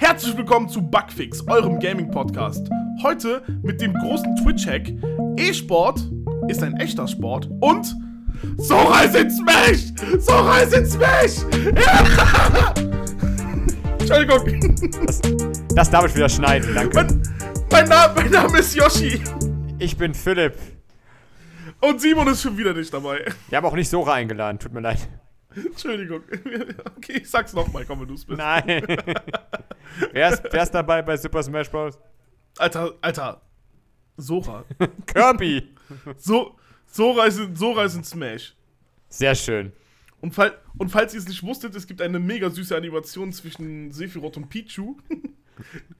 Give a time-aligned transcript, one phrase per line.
[0.00, 2.70] Herzlich willkommen zu Bugfix, eurem Gaming-Podcast.
[3.02, 4.92] Heute mit dem großen Twitch-Hack:
[5.36, 6.08] E-Sport
[6.46, 7.96] ist ein echter Sport und
[8.58, 9.92] Sora ist in Smash!
[10.20, 11.38] Sora ist in Smash!
[11.84, 12.72] Ja!
[13.98, 14.76] Entschuldigung.
[15.04, 15.20] Das,
[15.74, 16.94] das darf ich wieder schneiden, danke.
[16.94, 17.22] Mein,
[17.72, 19.20] mein, Name, mein Name ist Yoshi
[19.80, 20.54] Ich bin Philipp.
[21.80, 23.24] und Simon ist schon wieder nicht dabei.
[23.48, 25.08] Wir haben auch nicht Sora eingeladen, tut mir leid.
[25.66, 26.22] Entschuldigung.
[26.96, 28.38] Okay, ich sag's nochmal, komm, wenn du's bist.
[28.38, 28.84] Nein.
[30.12, 31.98] wer, ist, wer ist dabei bei Super Smash Bros?
[32.58, 33.40] Alter, Alter.
[34.16, 34.64] Sora.
[35.06, 35.68] Kirby.
[36.16, 36.56] So,
[36.86, 38.54] Sora ist in, Sora ist in Smash.
[39.08, 39.72] Sehr schön.
[40.20, 43.92] Und, fall, und falls ihr es nicht wusstet, es gibt eine mega süße Animation zwischen
[43.92, 44.96] Sephiroth und Pichu,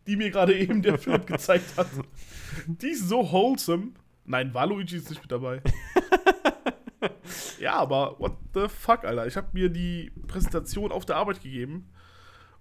[0.06, 1.88] die mir gerade eben der Philipp gezeigt hat.
[2.66, 3.92] Die ist so wholesome.
[4.24, 5.62] Nein, Waluigi ist nicht mit dabei.
[7.60, 9.26] ja, aber what the fuck, Alter.
[9.26, 11.90] Ich habe mir die Präsentation auf der Arbeit gegeben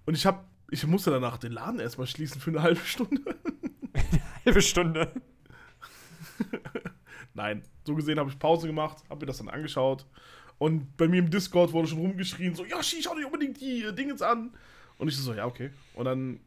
[0.06, 3.22] und ich habe ich musste danach den Laden erstmal schließen für eine halbe Stunde.
[4.44, 5.12] Halbe Stunde.
[7.34, 10.06] Nein, so gesehen habe ich Pause gemacht, habe mir das dann angeschaut.
[10.58, 13.92] Und bei mir im Discord wurde schon rumgeschrien, so, Yoshi, schau dir unbedingt die äh,
[13.92, 14.54] Dingens an.
[14.98, 15.70] Und ich so, ja, okay.
[15.94, 16.40] Und dann,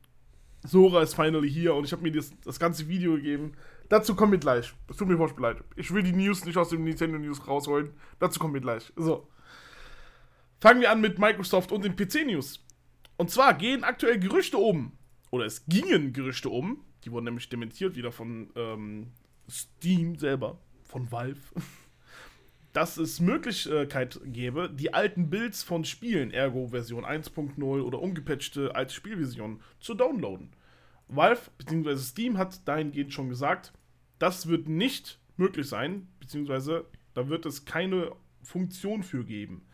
[0.63, 3.53] Sora ist finally hier und ich habe mir das, das ganze Video gegeben.
[3.91, 4.71] Dazu kommen wir gleich.
[4.87, 5.63] Das tut mir furchtbar leid.
[5.75, 7.91] Ich will die News nicht aus dem Nintendo News rausholen.
[8.19, 8.93] Dazu kommen wir gleich.
[8.95, 9.27] So.
[10.61, 12.65] Fangen wir an mit Microsoft und den PC-News.
[13.17, 14.93] Und zwar gehen aktuell Gerüchte um.
[15.29, 16.85] Oder es gingen Gerüchte um.
[17.03, 19.11] Die wurden nämlich dementiert wieder von ähm,
[19.49, 20.57] Steam selber.
[20.85, 21.41] Von Valve.
[22.71, 28.93] Dass es Möglichkeit gäbe, die alten Builds von Spielen, ergo Version 1.0 oder ungepatchte alte
[28.93, 30.55] Spielversionen, zu downloaden.
[31.09, 31.97] Valve bzw.
[31.97, 33.73] Steam hat dahingehend schon gesagt,
[34.21, 38.11] das wird nicht möglich sein, beziehungsweise da wird es keine
[38.43, 39.65] Funktion für geben.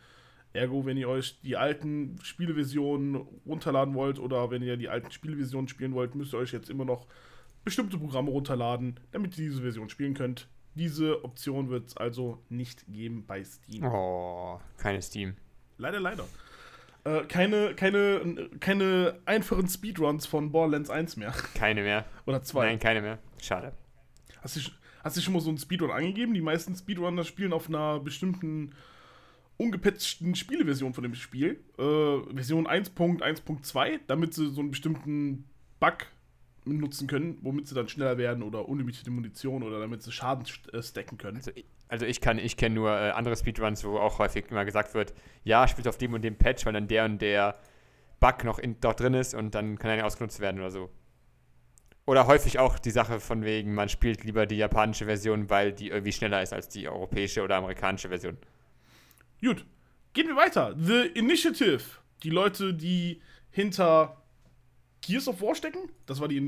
[0.54, 5.68] Ergo, wenn ihr euch die alten Spieleversionen runterladen wollt oder wenn ihr die alten Spieleversionen
[5.68, 7.06] spielen wollt, müsst ihr euch jetzt immer noch
[7.62, 10.48] bestimmte Programme runterladen, damit ihr diese Version spielen könnt.
[10.74, 13.84] Diese Option wird es also nicht geben bei Steam.
[13.84, 15.36] Oh, keine Steam.
[15.76, 16.24] Leider, leider.
[17.04, 21.34] Äh, keine, keine, keine einfachen Speedruns von Borderlands 1 mehr.
[21.54, 22.06] Keine mehr.
[22.26, 22.66] Oder 2.
[22.66, 23.18] Nein, keine mehr.
[23.42, 23.74] Schade.
[24.42, 24.60] Hast du,
[25.02, 26.34] hast du schon mal so einen Speedrun angegeben?
[26.34, 28.74] Die meisten Speedrunner spielen auf einer bestimmten
[29.56, 31.60] ungepatchten Spieleversion von dem Spiel.
[31.78, 35.44] Äh, Version 1.1.2, damit sie so einen bestimmten
[35.80, 36.06] Bug
[36.64, 40.82] nutzen können, womit sie dann schneller werden oder unlimitierte Munition oder damit sie Schaden äh,
[40.82, 41.38] stacken können.
[41.38, 44.64] Also ich, also ich kann, ich kenne nur äh, andere Speedruns, wo auch häufig immer
[44.64, 47.58] gesagt wird, ja, spielt auf dem und dem Patch, weil dann der und der
[48.20, 50.90] Bug noch in, dort drin ist und dann kann er nicht ausgenutzt werden oder so.
[52.08, 55.88] Oder häufig auch die Sache von wegen, man spielt lieber die japanische Version, weil die
[55.88, 58.38] irgendwie schneller ist als die europäische oder amerikanische Version.
[59.42, 59.66] Gut,
[60.14, 60.74] gehen wir weiter.
[60.78, 61.82] The Initiative.
[62.22, 63.20] Die Leute, die
[63.50, 64.22] hinter
[65.02, 65.90] Gears of War stecken?
[66.06, 66.40] Das war die,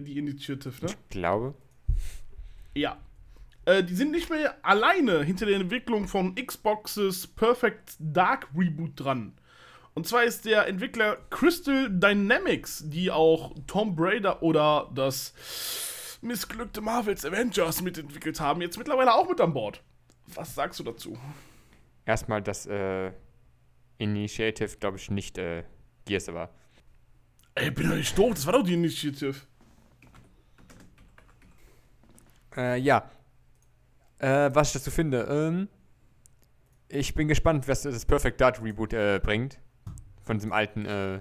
[0.00, 0.92] die Initiative, ne?
[0.92, 1.54] Ich glaube.
[2.76, 2.96] Ja.
[3.64, 9.32] Äh, die sind nicht mehr alleine hinter der Entwicklung von Xboxes Perfect Dark Reboot dran.
[9.94, 15.34] Und zwar ist der Entwickler Crystal Dynamics, die auch Tomb Raider oder das
[16.22, 19.82] missglückte Marvels Avengers mitentwickelt haben, jetzt mittlerweile auch mit an Bord.
[20.34, 21.18] Was sagst du dazu?
[22.04, 23.12] Erstmal, dass äh,
[23.98, 25.64] Initiative, glaube ich, nicht äh,
[26.04, 26.50] Gears war.
[27.54, 29.34] Ey, bin doch nicht doof, das war doch die Initiative.
[32.56, 33.10] Äh, ja.
[34.18, 35.68] Äh, was ich dazu finde, ähm,
[36.88, 39.58] ich bin gespannt, was das Perfect Dart Reboot äh, bringt.
[40.22, 41.20] Von diesem alten äh,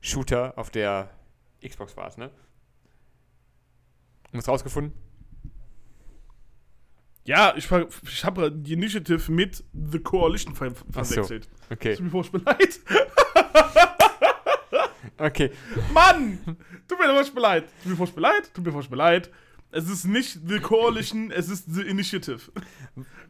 [0.00, 1.10] Shooter auf der
[1.66, 2.30] Xbox war es, ne?
[4.32, 4.92] Was rausgefunden?
[7.24, 7.70] Ja, ich,
[8.02, 11.44] ich habe die Initiative mit The Coalition ver verwechselt.
[11.44, 11.94] So, okay.
[11.94, 12.80] Tut mir furchtbar leid.
[15.18, 15.52] Okay.
[15.92, 16.38] Mann!
[16.88, 17.64] Tut mir furchtbar leid.
[17.82, 18.52] Tut mir furchtbar leid.
[18.52, 19.30] Tut mir furchtbar leid.
[19.70, 22.40] Es ist nicht The Coalition, es ist The Initiative.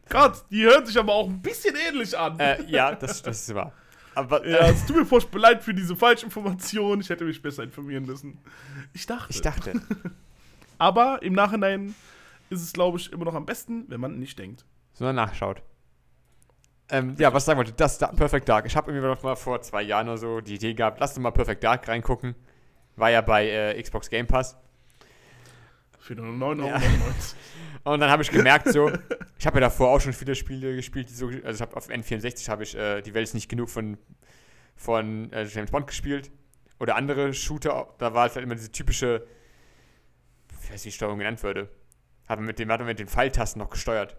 [0.09, 2.39] Gott, die hört sich aber auch ein bisschen ähnlich an.
[2.39, 3.73] Äh, ja, das, das ist wahr.
[4.15, 7.01] Aber, ja, es tut mir furchtbar leid für diese Falschinformation.
[7.01, 8.37] Ich hätte mich besser informieren müssen.
[8.93, 9.31] Ich dachte.
[9.31, 9.73] ich dachte.
[10.77, 11.95] Aber im Nachhinein
[12.49, 14.65] ist es, glaube ich, immer noch am besten, wenn man nicht denkt.
[14.93, 15.61] sondern nachschaut.
[16.89, 18.65] Ähm, ja, was sagen wollte, das da, Perfect Dark.
[18.65, 21.21] Ich habe irgendwie noch mal vor zwei Jahren oder so die Idee gehabt, lass doch
[21.21, 22.35] mal Perfect Dark reingucken.
[22.95, 24.57] War ja bei äh, Xbox Game Pass.
[25.99, 26.67] Für nur 9,99 Euro.
[26.67, 26.81] Ja.
[27.83, 28.89] Und dann habe ich gemerkt, so,
[29.37, 31.89] ich habe ja davor auch schon viele Spiele gespielt, die so, also ich habe auf
[31.89, 33.97] N64 habe ich äh, die Welt ist nicht genug von,
[34.75, 36.31] von äh, James Bond gespielt.
[36.79, 39.25] Oder andere Shooter, da war es halt immer diese typische,
[40.61, 41.69] ich weiß nicht, wie die Steuerung genannt würde.
[42.27, 44.17] Hat man mit dem, hat man mit den Pfeiltasten noch gesteuert.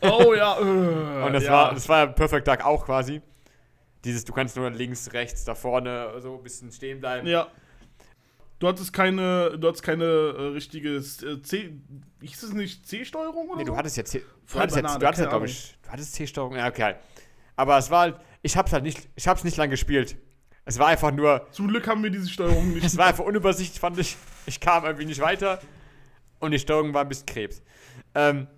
[0.00, 0.58] Oh ja.
[0.58, 0.62] Äh,
[1.26, 1.52] Und das, ja.
[1.52, 3.20] war, das war Perfect Dark auch quasi.
[4.04, 7.26] Dieses, du kannst nur links, rechts, da vorne so ein bisschen stehen bleiben.
[7.26, 7.48] Ja.
[8.58, 11.78] Du hattest keine, du hattest keine äh, richtige äh, C.
[12.20, 14.18] Hieß es nicht C-Steuerung oder Nee, du hattest ja C.
[14.50, 16.56] Du hattest, jetzt, Banane, du hattest ja, glaube ich, du hattest C-Steuerung.
[16.56, 16.94] Ja, okay.
[17.54, 20.16] Aber es war halt, ich hab's halt nicht, ich hab's nicht lang gespielt.
[20.64, 22.84] Es war einfach nur, Zum Glück haben wir diese Steuerung nicht.
[22.84, 24.16] es war einfach unübersichtlich, fand ich.
[24.46, 25.60] Ich kam irgendwie nicht weiter
[26.40, 27.62] und die Steuerung war ein bisschen Krebs.
[28.14, 28.48] Ähm,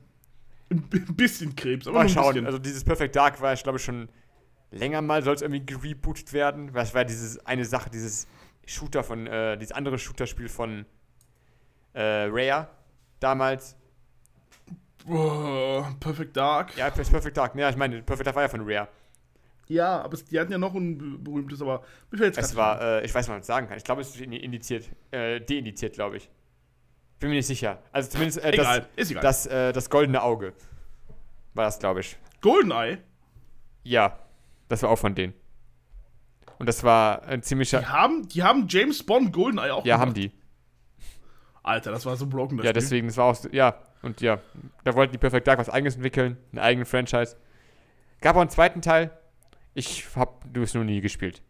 [0.71, 2.33] ein bi- bisschen Krebs, aber mal schauen.
[2.35, 2.47] bisschen.
[2.47, 4.09] Also dieses Perfect Dark war, ich glaube schon
[4.71, 6.75] länger mal, soll es irgendwie gerebootet werden.
[6.75, 8.27] Es war dieses eine Sache, dieses
[8.71, 10.87] Shooter von, äh, dieses andere Shooter-Spiel von
[11.93, 12.01] äh,
[12.31, 12.69] Rare
[13.19, 13.77] damals.
[15.09, 16.77] Oh, Perfect Dark.
[16.77, 17.55] Ja, Perfect Dark.
[17.57, 18.89] Ja, ich meine, Perfect Dark war ja von Rare.
[19.67, 22.81] Ja, aber es, die hatten ja noch ein be- berühmtes, aber mir fällt Es war,
[22.83, 23.77] äh, ich weiß nicht, was man sagen kann.
[23.79, 26.29] Ich glaube, es ist in- indiziert, äh, deindiziert, glaube ich.
[27.21, 27.79] Bin mir nicht sicher.
[27.93, 29.23] Also zumindest äh, Egal, das, ist egal.
[29.23, 30.55] das, äh, das goldene Auge
[31.55, 32.17] war das, glaube ich.
[32.41, 32.99] Goldeneye,
[33.85, 34.19] Ja,
[34.69, 35.35] das war auch von denen.
[36.61, 37.89] Und das war ein die ziemlicher.
[37.89, 40.09] haben, die haben James Bond Goldeneye auch Ja, gemacht.
[40.09, 40.31] haben die.
[41.63, 42.83] Alter, das war so broken, das Ja, Spiel.
[42.83, 43.35] deswegen, das war auch.
[43.35, 44.39] so- Ja, und ja,
[44.85, 47.37] da wollten die Perfect Dark was eigenes entwickeln, einen eigenen Franchise.
[48.21, 49.11] Gab auch einen zweiten Teil.
[49.75, 51.43] Ich hab du es nur nie gespielt.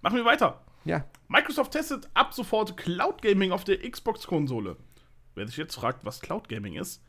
[0.00, 0.60] Machen wir weiter.
[0.84, 1.04] Ja.
[1.28, 4.76] Microsoft testet ab sofort Cloud Gaming auf der Xbox-Konsole.
[5.34, 7.02] Wer sich jetzt fragt, was Cloud Gaming ist,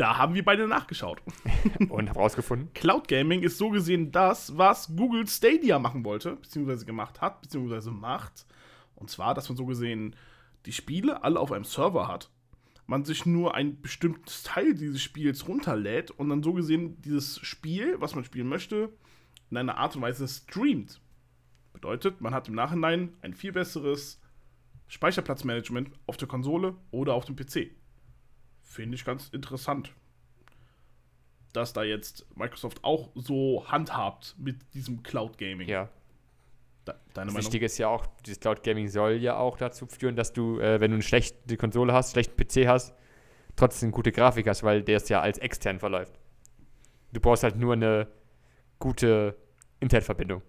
[0.00, 1.20] da haben wir beide nachgeschaut.
[1.90, 2.72] Und hab rausgefunden.
[2.72, 7.90] Cloud Gaming ist so gesehen das, was Google Stadia machen wollte, beziehungsweise gemacht hat, beziehungsweise
[7.90, 8.46] macht.
[8.94, 10.16] Und zwar, dass man so gesehen
[10.64, 12.30] die Spiele alle auf einem Server hat.
[12.86, 17.96] Man sich nur ein bestimmtes Teil dieses Spiels runterlädt und dann so gesehen dieses Spiel,
[18.00, 18.90] was man spielen möchte,
[19.50, 21.00] in einer Art und Weise streamt.
[21.72, 24.20] Bedeutet, man hat im Nachhinein ein viel besseres
[24.88, 27.70] Speicherplatzmanagement auf der Konsole oder auf dem PC.
[28.70, 29.92] Finde ich ganz interessant
[31.52, 35.68] dass da jetzt Microsoft auch so handhabt mit diesem Cloud Gaming.
[35.68, 35.88] Ja.
[36.84, 37.36] Da, deine Das Meinung?
[37.38, 40.80] Wichtige ist ja auch, dieses Cloud Gaming soll ja auch dazu führen, dass du, äh,
[40.80, 42.94] wenn du eine schlechte Konsole hast, schlechten PC hast,
[43.56, 46.18] trotzdem gute Grafik hast, weil der es ja als extern verläuft.
[47.12, 48.06] Du brauchst halt nur eine
[48.78, 49.36] gute
[49.80, 50.42] Internetverbindung.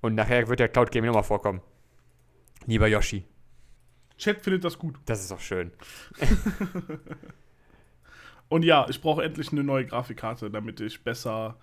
[0.00, 1.60] Und nachher wird der Cloud Gaming nochmal vorkommen.
[2.66, 3.24] Lieber Yoshi,
[4.18, 4.96] Chat findet das gut.
[5.06, 5.70] das ist doch schön.
[8.48, 11.56] Und ja, ich brauche endlich eine neue Grafikkarte, damit ich besser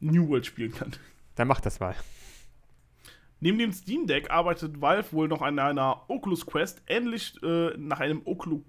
[0.00, 0.92] New World spielen kann.
[1.34, 1.94] Dann mach das mal.
[3.40, 8.00] Neben dem Steam Deck arbeitet Valve wohl noch an einer Oculus Quest, ähnlich äh, nach
[8.00, 8.62] einem Oculus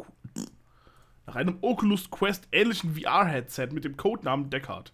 [1.25, 4.93] nach einem Oculus Quest ähnlichen VR-Headset mit dem Codenamen Deckard.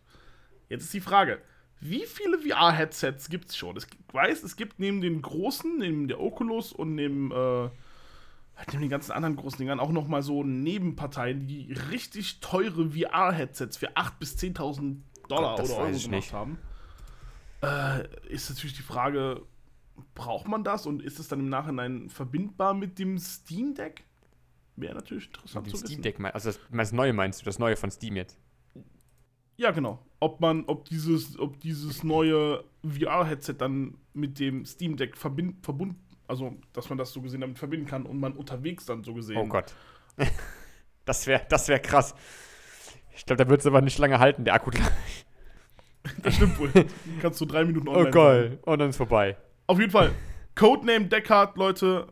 [0.68, 1.40] Jetzt ist die Frage,
[1.80, 3.78] wie viele VR-Headsets gibt es schon?
[3.78, 7.70] Ich weiß, es gibt neben den großen, neben der Oculus und neben, äh,
[8.56, 12.92] halt neben den ganzen anderen großen Dingern auch noch mal so Nebenparteien, die richtig teure
[12.92, 14.98] VR-Headsets für 8.000 bis 10.000
[15.28, 16.34] Dollar Gott, oder Euro gemacht nicht.
[16.34, 16.58] haben.
[17.62, 19.42] Äh, ist natürlich die Frage,
[20.16, 24.04] braucht man das und ist es dann im Nachhinein verbindbar mit dem Steam Deck?
[24.76, 26.02] Wäre natürlich interessant Mit dem zu Steam.
[26.02, 28.38] Deck, mein- also das, das Neue meinst du, das Neue von Steam jetzt.
[29.56, 30.04] Ja, genau.
[30.20, 36.00] Ob man, ob dieses, ob dieses neue VR-Headset dann mit dem Steam Deck verbind, verbunden,
[36.28, 39.38] also dass man das so gesehen damit verbinden kann und man unterwegs dann so gesehen.
[39.38, 39.74] Oh Gott.
[41.06, 42.16] das wäre das wär krass.
[43.16, 44.72] Ich glaube, da wird es aber nicht lange halten, der Akku.
[46.22, 46.70] Das stimmt wohl.
[47.22, 48.12] Kannst du drei Minuten Oh online sein.
[48.12, 48.60] geil.
[48.64, 49.38] Und dann ist vorbei.
[49.68, 50.12] Auf jeden Fall.
[50.54, 52.08] Codename Deckard, Leute.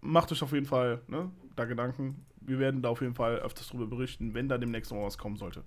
[0.00, 2.24] Macht euch auf jeden Fall ne, da Gedanken.
[2.40, 5.36] Wir werden da auf jeden Fall öfters drüber berichten, wenn da demnächst noch was kommen
[5.36, 5.64] sollte.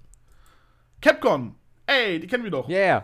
[1.02, 1.56] Capcom.
[1.86, 2.70] Ey, die kennen wir doch.
[2.70, 3.04] Yeah.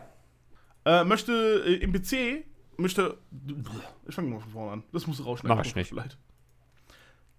[0.85, 2.45] Äh, möchte äh, im PC,
[2.77, 3.17] möchte.
[4.07, 4.83] Ich fange mal von vorne an.
[4.91, 5.57] Das muss rausschneiden.
[5.57, 5.91] Mach ich nicht.
[5.91, 6.17] Leid.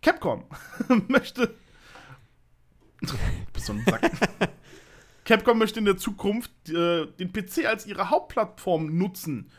[0.02, 0.45] Capcom
[1.09, 1.54] möchte.
[3.00, 3.14] Du
[3.52, 4.11] bist so ein Sack.
[5.25, 9.50] Capcom möchte in der Zukunft äh, den PC als ihre Hauptplattform nutzen,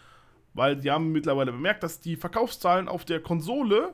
[0.54, 3.94] weil die haben mittlerweile bemerkt, dass die Verkaufszahlen auf der Konsole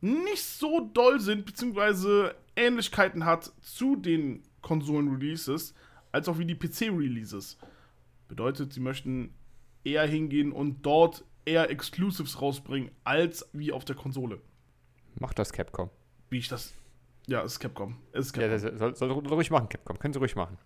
[0.00, 5.74] nicht so doll sind, beziehungsweise Ähnlichkeiten hat zu den Konsolen-Releases,
[6.12, 7.58] als auch wie die PC-Releases.
[8.28, 9.34] Bedeutet, sie möchten
[9.86, 14.40] eher hingehen und dort eher Exclusives rausbringen, als wie auf der Konsole.
[15.18, 15.90] Macht das Capcom.
[16.28, 16.74] Wie ich das.
[17.26, 17.96] Ja, es ist Capcom.
[18.12, 18.70] Es ist Ja, Capcom.
[18.78, 19.98] das soll, soll ruhig machen, Capcom.
[19.98, 20.58] Können sie ruhig machen.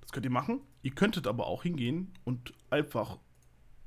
[0.00, 0.60] Das könnt ihr machen.
[0.82, 3.18] Ihr könntet aber auch hingehen und einfach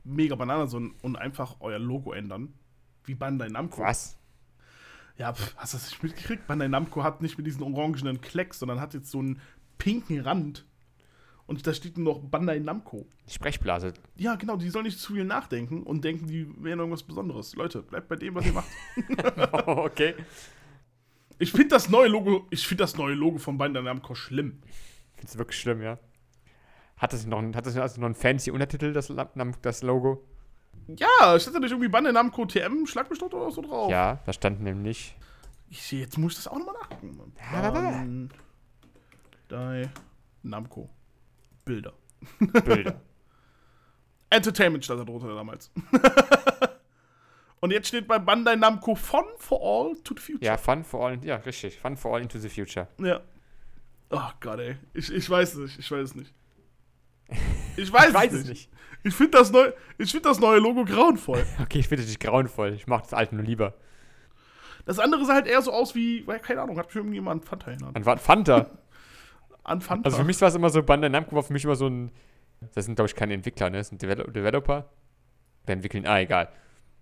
[0.03, 2.53] mega Banane so und einfach euer Logo ändern.
[3.03, 3.81] Wie Bandai Namco.
[3.81, 4.17] Was?
[5.17, 6.47] Ja, pf, hast du das nicht mitgekriegt?
[6.47, 9.39] Bandai Namco hat nicht mit diesen orangenen Klecks, sondern hat jetzt so einen
[9.77, 10.65] pinken Rand.
[11.47, 13.05] Und da steht nur noch Bandai Namco.
[13.27, 13.93] Die Sprechblase.
[14.17, 17.55] Ja, genau, die sollen nicht zu viel nachdenken und denken, die wären irgendwas Besonderes.
[17.55, 18.67] Leute, bleibt bei dem, was ihr macht.
[19.67, 20.15] Oh, okay.
[21.37, 24.61] Ich finde das neue Logo, ich finde das neue Logo von Bandai Namco schlimm.
[25.17, 25.99] Find's wirklich schlimm, ja.
[26.97, 29.13] Hat das noch, hat das also noch einen fancy Untertitel, das,
[29.61, 30.25] das Logo?
[30.87, 33.91] Ja, steht da nicht irgendwie Bandai Namco TM Schlagbestott oder so drauf?
[33.91, 35.15] Ja, da stand nämlich.
[35.69, 37.33] Ich sehe, jetzt muss ich das auch nochmal nachgucken.
[37.51, 37.69] Ja,
[39.49, 39.89] Bandai
[40.41, 40.89] Namco.
[41.65, 41.93] Bilder.
[42.39, 43.01] Bilder.
[44.29, 45.71] Entertainment stand da drunter damals.
[47.61, 50.45] Und jetzt steht bei Bandai Namco Fun for All to the Future.
[50.45, 51.79] Ja, Fun for All, ja, richtig.
[51.79, 52.87] Fun for All into the Future.
[52.99, 53.21] Ja.
[54.11, 54.77] Oh Gott, ey.
[54.93, 55.79] Ich, ich weiß es nicht.
[55.79, 56.33] Ich weiß es nicht.
[57.77, 58.49] Ich weiß, Ich weiß es es nicht.
[58.49, 58.71] nicht.
[59.03, 61.45] Ich finde das, neu, ich find das neue Logo grauenvoll.
[61.61, 62.73] Okay, ich finde dich grauenvoll.
[62.73, 63.73] Ich mag das alte nur lieber.
[64.85, 67.71] Das andere sah halt eher so aus wie, keine Ahnung, hat mich irgendjemand an Fanta
[67.71, 68.05] erinnert.
[68.05, 68.69] War Fanta.
[69.65, 70.05] An Fanta.
[70.05, 72.11] Also für mich war es immer so, Bandai Namco war für mich immer so ein.
[72.73, 73.79] Das sind, glaube ich, keine Entwickler, ne?
[73.79, 74.89] Das sind Devel Developer.
[75.65, 76.05] Wer entwickeln?
[76.07, 76.49] Ah, egal.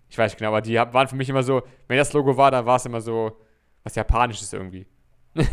[0.08, 2.50] Ich weiß nicht genau, aber die waren für mich immer so, wenn das Logo war,
[2.50, 3.38] dann war es immer so
[3.84, 4.86] was Japanisches irgendwie.
[5.34, 5.46] das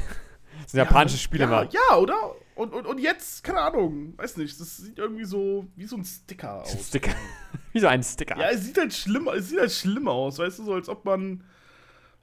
[0.68, 1.70] sind japanische Spiele ja, mal.
[1.72, 2.36] Ja, oder?
[2.56, 6.06] Und, und, und jetzt, keine Ahnung, weiß nicht, das sieht irgendwie so wie so ein
[6.06, 6.88] Sticker So ein aus.
[6.88, 7.12] Sticker.
[7.74, 8.38] Wie so ein Sticker.
[8.38, 11.06] Ja, es sieht halt schlimm, es sieht halt schlimm aus, weißt du, so als ob
[11.06, 11.44] man.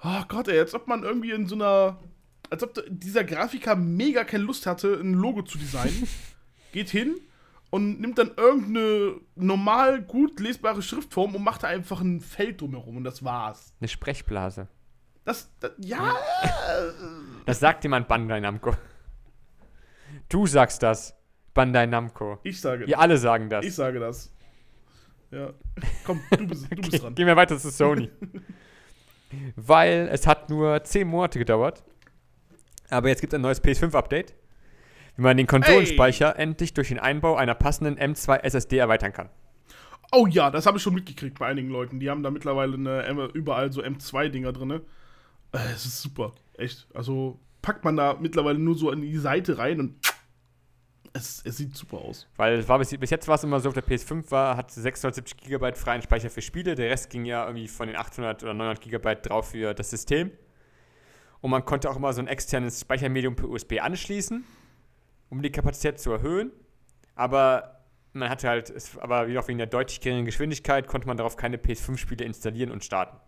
[0.04, 1.99] Oh Gott, ey, als ob man irgendwie in so einer.
[2.50, 6.09] Als ob dieser Grafiker mega keine Lust hatte, ein Logo zu designen.
[6.73, 7.19] geht hin
[7.71, 12.99] und nimmt dann irgendeine normal gut lesbare Schriftform und macht da einfach ein Feld drumherum
[12.99, 13.75] und das war's.
[13.81, 14.69] Eine Sprechblase.
[15.25, 16.14] Das, das ja.
[17.45, 18.75] Das sagt jemand Bandai Namco.
[20.28, 21.14] Du sagst das.
[21.52, 22.38] Bandai Namco.
[22.45, 23.64] Ich sage Ihr alle sagen das.
[23.64, 24.33] Ich sage das.
[25.31, 25.52] Ja.
[26.05, 27.14] Komm, du bist, du bist dran.
[27.14, 28.11] Gehen wir weiter zu Sony.
[29.57, 31.85] Weil es hat nur 10 Monate gedauert.
[32.90, 34.35] Aber jetzt gibt es ein neues PS5-Update,
[35.16, 39.28] wie man den Konsolenspeicher endlich durch den Einbau einer passenden M2 SSD erweitern kann.
[40.11, 42.00] Oh ja, das habe ich schon mitgekriegt bei einigen Leuten.
[42.00, 44.71] Die haben da mittlerweile eine, überall so M2-Dinger drin.
[44.71, 44.80] Äh,
[45.75, 46.33] Es ist super.
[46.57, 46.87] Echt.
[46.95, 49.97] Also packt man da mittlerweile nur so an die Seite rein und
[51.12, 52.26] es, es sieht super aus.
[52.37, 55.37] Weil war bis, bis jetzt war es immer so, auf der PS5 war, hat 670
[55.37, 56.75] GB freien Speicher für Spiele.
[56.75, 60.30] Der Rest ging ja irgendwie von den 800 oder 900 GB drauf für das System.
[61.40, 64.45] Und man konnte auch immer so ein externes Speichermedium per USB anschließen,
[65.30, 66.52] um die Kapazität zu erhöhen.
[67.14, 71.37] Aber man hatte halt, es, aber auch wegen der deutlich geringen Geschwindigkeit, konnte man darauf
[71.37, 73.18] keine PS5-Spiele installieren und starten.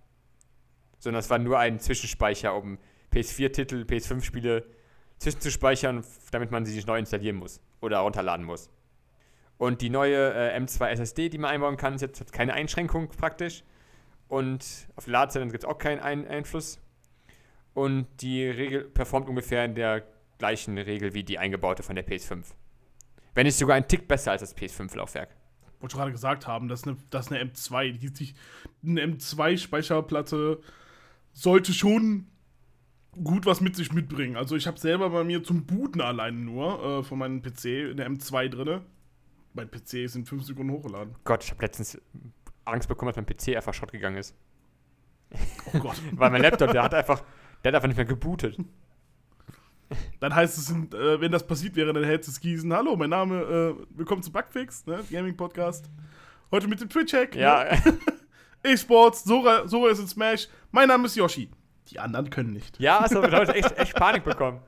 [0.98, 2.78] Sondern es war nur ein Zwischenspeicher, um
[3.12, 4.66] PS4-Titel, PS5-Spiele
[5.18, 8.70] zwischenzuspeichern, damit man sie sich neu installieren muss oder runterladen muss.
[9.58, 13.08] Und die neue äh, M2 SSD, die man einbauen kann, ist jetzt hat keine Einschränkung
[13.08, 13.62] praktisch.
[14.28, 14.64] Und
[14.96, 16.80] auf die Ladezeiten gibt es auch keinen Ein Einfluss.
[17.74, 20.04] Und die Regel performt ungefähr in der
[20.38, 22.44] gleichen Regel wie die eingebaute von der PS5.
[23.34, 25.28] Wenn nicht sogar ein Tick besser als das PS5-Laufwerk.
[25.80, 27.92] Wollte ich gerade gesagt haben, das ist eine, das ist eine M2.
[27.98, 28.34] Die, die,
[28.84, 30.60] eine M2-Speicherplatte
[31.32, 32.26] sollte schon
[33.24, 34.36] gut was mit sich mitbringen.
[34.36, 38.08] Also ich habe selber bei mir zum Booten allein nur äh, von meinem PC eine
[38.08, 38.82] M2 drinne.
[39.54, 41.14] Mein PC ist in 5 Sekunden hochgeladen.
[41.24, 42.00] Gott, ich habe letztens
[42.64, 44.34] Angst bekommen, dass mein PC einfach Schrott gegangen ist.
[45.72, 46.00] Oh Gott.
[46.12, 47.24] Weil mein Laptop, der hat einfach,
[47.62, 48.56] der hat einfach nicht mehr gebootet.
[50.20, 52.72] Dann heißt es, äh, wenn das passiert wäre, dann hätte es gießen.
[52.72, 55.00] Hallo, mein Name, äh, willkommen zu Bugfix, ne?
[55.10, 55.90] Gaming Podcast.
[56.50, 57.34] Heute mit dem Twitch-Hack.
[57.34, 57.98] Ja, Ne?
[58.62, 60.48] E-Sports, Sora, Sora ist in Smash.
[60.70, 61.50] Mein Name ist Yoshi.
[61.88, 62.78] Die anderen können nicht.
[62.78, 64.60] Ja, also, da habe ich echt, echt Panik bekommen.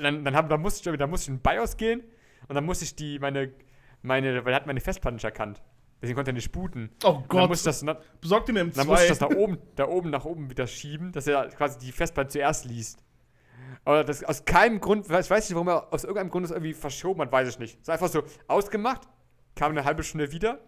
[0.00, 2.02] Dann, dann, hab, dann, musste ich, dann musste ich in BIOS gehen
[2.48, 3.52] und dann musste ich die, meine,
[4.02, 5.60] meine, weil er hat meine Festplatte nicht erkannt.
[6.00, 6.90] Deswegen konnte er nicht booten.
[7.04, 7.48] Oh Dann Gott.
[7.48, 8.84] musste ich das, dann Besorgt den M2.
[8.84, 11.92] musste ich das nach oben, da oben nach oben wieder schieben, dass er quasi die
[11.92, 12.98] Festplatte zuerst liest.
[13.84, 16.74] Aber das aus keinem Grund, ich weiß nicht, warum er aus irgendeinem Grund das irgendwie
[16.74, 17.74] verschoben hat, weiß ich nicht.
[17.76, 19.02] Es ist einfach so ausgemacht,
[19.54, 20.58] kam eine halbe Stunde wieder,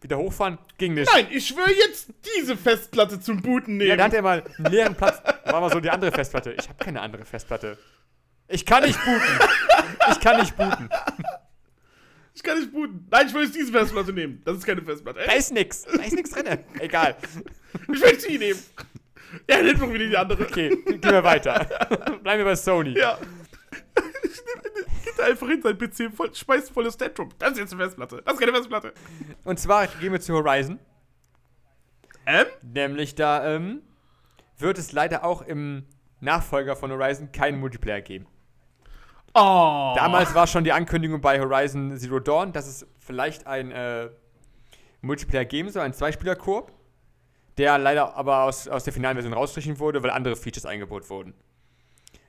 [0.00, 1.10] wieder hochfahren, ging nicht.
[1.14, 3.90] Nein, ich schwöre jetzt diese Festplatte zum Booten nehmen.
[3.90, 5.22] Ja, da hat er mal einen leeren Platz.
[5.44, 6.52] Da war mal so die andere Festplatte.
[6.52, 7.78] Ich habe keine andere Festplatte.
[8.48, 9.38] Ich kann nicht booten.
[10.10, 10.88] Ich kann nicht booten.
[12.36, 13.06] Ich kann nicht booten.
[13.10, 14.42] Nein, ich will jetzt diese Festplatte nehmen.
[14.44, 15.20] Das ist keine Festplatte.
[15.24, 15.84] Da Ey, ist nix.
[15.84, 16.58] Da ist nix drin.
[16.80, 17.16] Egal.
[17.72, 18.62] ich will die nehmen.
[19.48, 20.42] Ja, nimm doch wieder die andere.
[20.44, 21.64] Okay, gehen wir weiter.
[22.22, 22.98] Bleiben wir bei Sony.
[22.98, 23.18] Ja.
[25.04, 27.30] Geht einfach hin, sein PC voll, schmeißt volles Tantrum.
[27.38, 28.20] Das ist jetzt eine Festplatte.
[28.22, 28.92] Das ist keine Festplatte.
[29.44, 30.78] Und zwar gehen wir zu Horizon.
[32.26, 32.46] Ähm?
[32.60, 33.80] Nämlich da ähm,
[34.58, 35.86] wird es leider auch im
[36.20, 38.26] Nachfolger von Horizon keinen Multiplayer geben.
[39.38, 39.92] Oh.
[39.94, 44.08] Damals war schon die Ankündigung bei Horizon Zero Dawn, dass es vielleicht ein äh,
[45.02, 46.72] Multiplayer geben soll, ein Zweispieler-Koop,
[47.58, 51.34] der leider aber aus, aus der finalen Version rausgestrichen wurde, weil andere Features eingebaut wurden.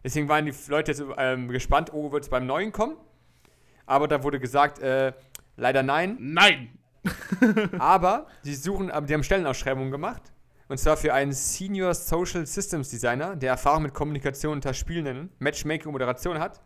[0.04, 2.98] Deswegen waren die Leute jetzt ähm, gespannt, oh, wird es beim neuen kommen?
[3.86, 5.14] Aber da wurde gesagt, äh,
[5.56, 6.18] leider nein.
[6.20, 6.78] Nein.
[7.80, 10.34] Aber sie suchen, aber die haben Stellenausschreibungen gemacht.
[10.68, 15.88] Und zwar für einen Senior Social Systems Designer, der Erfahrung mit Kommunikation unter Spielenden, Matchmaking
[15.88, 16.62] und Moderation hat.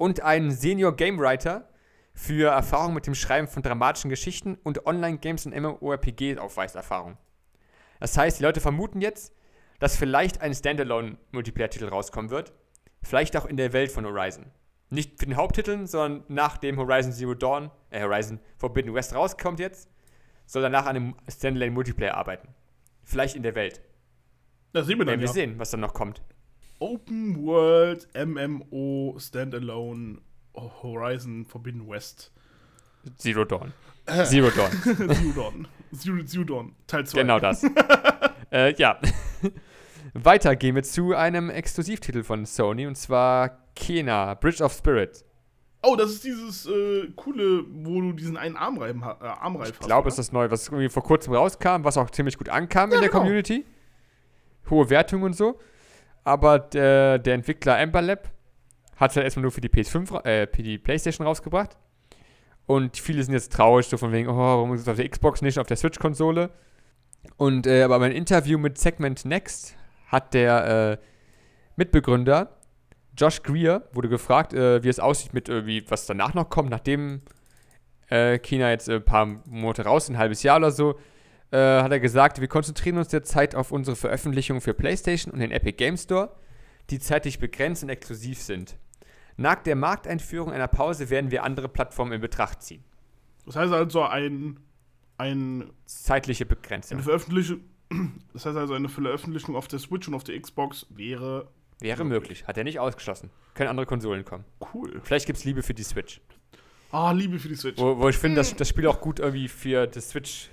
[0.00, 1.68] Und einen Senior Game Writer,
[2.14, 7.18] für Erfahrung mit dem Schreiben von dramatischen Geschichten und Online-Games und MMORPG aufweist Erfahrung.
[7.98, 9.34] Das heißt, die Leute vermuten jetzt,
[9.78, 12.54] dass vielleicht ein Standalone-Multiplayer-Titel rauskommen wird.
[13.02, 14.46] Vielleicht auch in der Welt von Horizon.
[14.88, 19.90] Nicht für den Haupttiteln, sondern nachdem Horizon Zero Dawn, äh, Horizon Forbidden West rauskommt jetzt,
[20.46, 22.48] soll danach an einem Standalone-Multiplayer arbeiten.
[23.04, 23.82] Vielleicht in der Welt.
[24.72, 25.32] Das sehen wir dann Werden wir ja.
[25.34, 26.22] sehen, was dann noch kommt.
[26.80, 30.18] Open World MMO Standalone
[30.54, 32.32] Horizon Forbidden West.
[33.18, 33.72] Zero Dawn.
[34.24, 34.70] Zero Dawn.
[34.84, 35.68] Zero Dawn.
[35.94, 36.74] Zero, Zero Dawn.
[36.86, 37.20] Teil 2.
[37.20, 37.64] Genau das.
[38.52, 38.98] äh, ja.
[40.14, 45.24] Weiter gehen wir zu einem Exklusivtitel von Sony und zwar Kena, Bridge of Spirit.
[45.82, 50.08] Oh, das ist dieses äh, coole, wo du diesen einen Armreif, äh, Armreif Ich glaube,
[50.08, 53.00] es ist das neu, was irgendwie vor kurzem rauskam, was auch ziemlich gut ankam in
[53.00, 53.20] der genau.
[53.20, 53.64] Community.
[54.68, 55.58] Hohe Wertung und so.
[56.24, 58.30] Aber der, der Entwickler Ember Lab
[58.96, 61.76] hat es halt erstmal nur für die PS5, ra- äh, die Playstation rausgebracht.
[62.66, 65.42] Und viele sind jetzt traurig, so von wegen, oh, warum ist es auf der Xbox
[65.42, 66.50] nicht, auf der Switch-Konsole?
[67.36, 69.74] Und äh, aber beim Interview mit Segment Next
[70.06, 71.04] hat der äh,
[71.76, 72.56] Mitbegründer
[73.16, 77.22] Josh Greer wurde gefragt, äh, wie es aussieht mit irgendwie, was danach noch kommt, nachdem
[78.08, 80.98] äh, China jetzt äh, ein paar Monate raus, ein halbes Jahr oder so,
[81.50, 85.50] äh, hat er gesagt, wir konzentrieren uns derzeit auf unsere Veröffentlichungen für PlayStation und den
[85.50, 86.36] Epic Game Store,
[86.90, 88.76] die zeitlich begrenzt und exklusiv sind.
[89.36, 92.84] Nach der Markteinführung einer Pause werden wir andere Plattformen in Betracht ziehen.
[93.46, 94.60] Das heißt also ein,
[95.16, 96.98] ein Zeitliche Begrenzung.
[96.98, 97.60] eine Veröffentlichung.
[98.32, 101.48] Das heißt also eine Veröffentlichung auf der Switch und auf der Xbox wäre
[101.80, 102.46] Wäre möglich.
[102.46, 103.30] Hat er nicht ausgeschlossen.
[103.54, 104.44] Können andere Konsolen kommen.
[104.74, 105.00] cool.
[105.02, 106.20] Vielleicht gibt es Liebe für die Switch.
[106.92, 107.78] Ah, Liebe für die Switch.
[107.78, 110.50] Wo, wo ich finde, dass das Spiel auch gut irgendwie für das Switch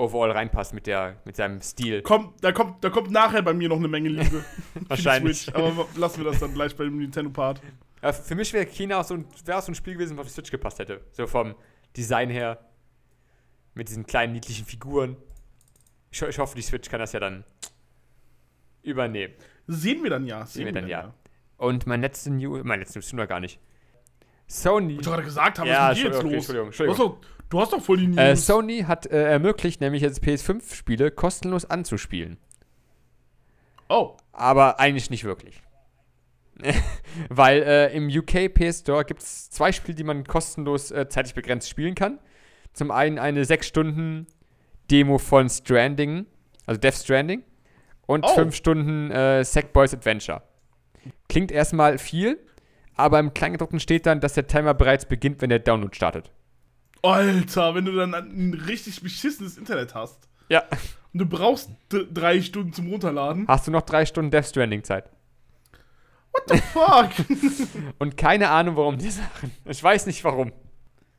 [0.00, 2.02] overall reinpasst mit, der, mit seinem Stil.
[2.02, 4.44] Kommt, da, kommt, da kommt nachher bei mir noch eine Menge Liebe.
[4.88, 5.42] Wahrscheinlich.
[5.42, 5.54] Switch.
[5.54, 7.60] Aber lassen wir das dann gleich beim Nintendo-Part.
[8.02, 10.26] Ja, für mich wäre China auch so ein, auch so ein Spiel gewesen, was auf
[10.28, 11.02] die Switch gepasst hätte.
[11.12, 11.54] So vom
[11.96, 12.58] Design her.
[13.74, 15.16] Mit diesen kleinen, niedlichen Figuren.
[16.10, 17.44] Ich, ich hoffe, die Switch kann das ja dann
[18.82, 19.34] übernehmen.
[19.66, 20.44] Sehen wir dann ja.
[20.46, 21.14] Sehen wir dann ja.
[21.56, 23.60] Und mein letzte News, mein letztes News tun wir gar nicht.
[24.46, 26.80] Sony, Ich gerade gesagt haben, Ja, was ist mit dir jetzt Entschuldigung, los?
[26.80, 28.18] Entschuldigung, hast doch, du hast doch voll die News.
[28.18, 32.38] äh, Sony hat äh, ermöglicht, nämlich jetzt PS5-Spiele kostenlos anzuspielen.
[33.88, 35.62] oh, aber eigentlich nicht wirklich.
[37.28, 41.34] Weil äh, im UK PS Store gibt es zwei Spiele, die man kostenlos äh, zeitlich
[41.34, 42.18] begrenzt spielen kann.
[42.72, 44.26] Zum einen eine 6 Stunden
[44.90, 46.26] Demo von Stranding,
[46.66, 47.42] also Death Stranding,
[48.06, 48.34] und Oh.
[48.34, 50.42] 5 Stunden äh, Sackboys Adventure.
[51.28, 52.38] Klingt erstmal viel,
[52.94, 56.30] aber im Kleingedruckten steht dann, dass der Timer bereits beginnt, wenn der Download startet.
[57.02, 60.64] Alter, wenn du dann ein richtig beschissenes Internet hast Ja.
[61.12, 63.46] und du brauchst drei Stunden zum Runterladen.
[63.48, 65.08] Hast du noch drei Stunden Death Stranding Zeit?
[66.32, 67.68] What the fuck?
[67.98, 69.50] Und keine Ahnung, warum die Sachen.
[69.64, 70.52] Ich weiß nicht warum.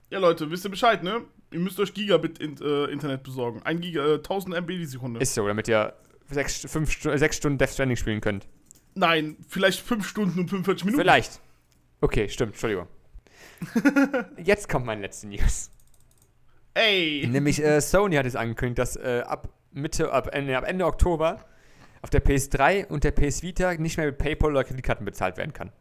[0.10, 1.22] ja, Leute, wisst ihr Bescheid, ne?
[1.52, 3.62] Ihr müsst euch Gigabit-Internet besorgen.
[3.63, 5.20] Ein Giga, äh, 1000 MB die Sekunde.
[5.20, 5.94] Ist so, damit ihr
[6.30, 8.48] sechs, fünf, Stu- sechs Stunden Death Stranding spielen könnt.
[8.96, 11.02] Nein, vielleicht 5 Stunden und 45 Minuten.
[11.02, 11.41] Vielleicht.
[12.00, 12.88] Okay, stimmt, Entschuldigung.
[14.43, 15.71] Jetzt kommt meine letzte News.
[16.74, 17.28] Ey.
[17.28, 21.43] Nämlich äh, Sony hat es angekündigt, dass äh, ab Mitte, ab Ende, ab Ende Oktober
[22.02, 25.54] auf der PS3 und der PS Vita nicht mehr mit PayPal oder Kreditkarten bezahlt werden
[25.54, 25.71] kann.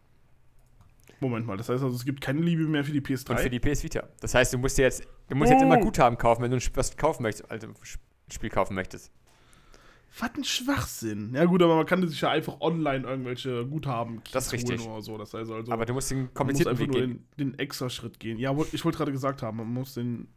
[1.21, 3.31] Moment mal, das heißt also, es gibt keine Liebe mehr für die PS3.
[3.31, 4.05] Und für die PS Vita.
[4.21, 5.81] Das heißt, du musst dir jetzt, du musst jetzt immer Oh.
[5.81, 7.75] Guthaben kaufen, wenn du was kaufen möchtest, also ein
[8.33, 9.13] Spiel kaufen möchtest.
[10.19, 11.35] Was ein Schwachsinn.
[11.35, 14.81] Ja gut, aber man kann sich ja einfach online irgendwelche Guthaben Das ist richtig.
[14.81, 15.17] holen oder so.
[15.17, 17.27] Das heißt also, Aber du musst den man muss komplizierten einfach Weg nur gehen.
[17.39, 18.39] den, den extra Schritt gehen.
[18.39, 20.29] Ja, ich wollte gerade gesagt haben, man muss den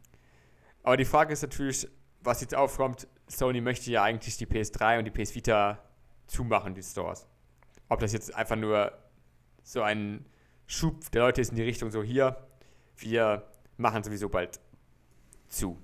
[0.82, 1.88] Aber die Frage ist natürlich,
[2.20, 5.78] was jetzt aufkommt, Sony möchte ja eigentlich die PS3 und die PS Vita
[6.26, 7.26] zumachen, die Stores.
[7.88, 8.92] Ob das jetzt einfach nur
[9.62, 10.24] so ein
[10.66, 12.36] Schub der Leute ist in die Richtung so hier,
[12.96, 13.44] wir
[13.76, 14.60] machen sowieso bald
[15.48, 15.78] zu.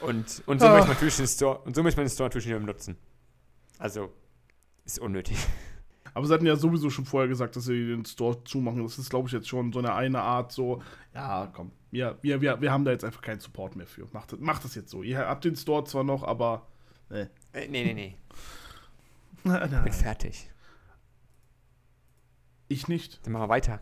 [0.00, 0.72] Und, und so Ah.
[0.72, 2.96] möchte man natürlich den Store, und so möchte man den Store natürlich nicht mehr nutzen.
[3.78, 4.12] Also,
[4.84, 5.36] ist unnötig.
[6.14, 8.82] Aber sie hatten ja sowieso schon vorher gesagt, dass sie den Store zumachen.
[8.82, 10.82] Das ist, glaube ich, jetzt schon so eine eine Art so,
[11.14, 14.08] ja, komm, wir, wir, wir, wir haben da jetzt einfach keinen Support mehr für.
[14.12, 15.02] Macht, das- macht das jetzt so.
[15.02, 16.66] Ihr habt den Store zwar noch, aber
[17.10, 17.30] ne.
[17.52, 18.16] Äh, nee, nee, nee.
[19.44, 20.50] Nein, Bin fertig.
[22.68, 23.24] Ich nicht.
[23.24, 23.80] Dann machen wir weiter.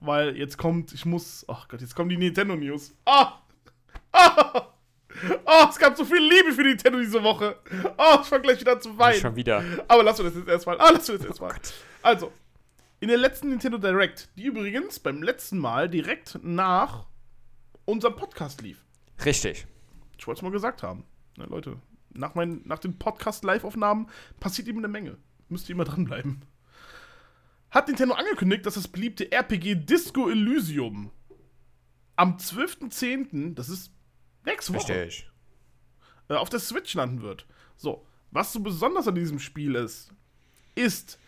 [0.00, 2.94] Weil jetzt kommt, ich muss, ach Gott, jetzt kommen die Nintendo News.
[3.04, 3.40] Ah!
[4.12, 4.68] Ah!
[5.44, 7.56] Oh, es gab so viel Liebe für Nintendo diese Woche.
[7.96, 9.20] Oh, ich fange gleich wieder zu weinen.
[9.20, 9.62] Schon wieder.
[9.88, 10.78] Aber lass uns das jetzt erstmal.
[10.80, 11.54] Ah, lass uns das Oh erstmal.
[12.02, 12.32] also,
[13.00, 17.06] in der letzten Nintendo Direct, die übrigens beim letzten Mal direkt nach
[17.84, 18.84] unserem Podcast lief.
[19.24, 19.66] Richtig.
[20.18, 21.04] Ich wollte es mal gesagt haben.
[21.36, 21.76] Na, Leute,
[22.12, 24.08] nach, mein, nach den Podcast-Live-Aufnahmen
[24.40, 25.18] passiert ihm eine Menge.
[25.48, 26.44] Müsst ihr immer dranbleiben.
[27.70, 31.10] Hat Nintendo angekündigt, dass das beliebte RPG Disco Elysium
[32.16, 33.90] am 12.10., das ist
[34.44, 35.30] nächste Woche, Richtig.
[36.28, 37.46] äh, auf der Switch landen wird.
[37.76, 40.12] So, was so besonders an diesem Spiel ist,
[40.74, 41.18] ist,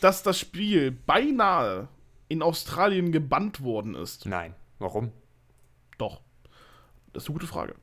[0.00, 1.88] dass das Spiel beinahe
[2.28, 4.26] in Australien gebannt worden ist.
[4.26, 4.54] Nein.
[4.78, 5.12] Warum?
[5.98, 6.20] Doch.
[7.12, 7.74] Das ist eine gute Frage.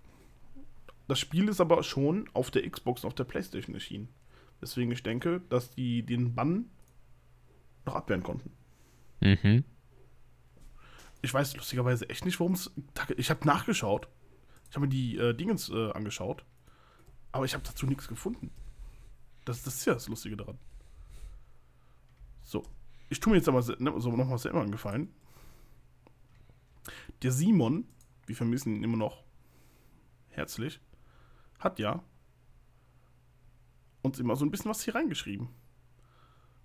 [1.08, 4.10] Das Spiel ist aber schon auf der Xbox und auf der Playstation erschienen.
[4.62, 6.70] Deswegen ich denke, dass die den Bann
[7.86, 8.52] noch abwehren konnten.
[9.20, 9.64] Mhm.
[11.22, 12.72] Ich weiß lustigerweise echt nicht, worum es.
[13.18, 14.08] Ich habe nachgeschaut.
[14.74, 16.44] Ich habe mir die äh, Dingens äh, angeschaut.
[17.32, 18.50] Aber ich habe dazu nichts gefunden.
[19.46, 20.58] Das, das ist ja das Lustige daran.
[22.42, 22.64] So.
[23.08, 25.14] Ich tue mir jetzt aber ne, so nochmal selber einen Gefallen.
[27.22, 27.88] Der Simon,
[28.26, 29.24] wir vermissen ihn immer noch
[30.30, 30.80] herzlich,
[31.60, 32.04] hat ja
[34.02, 35.50] uns immer so ein bisschen was hier reingeschrieben.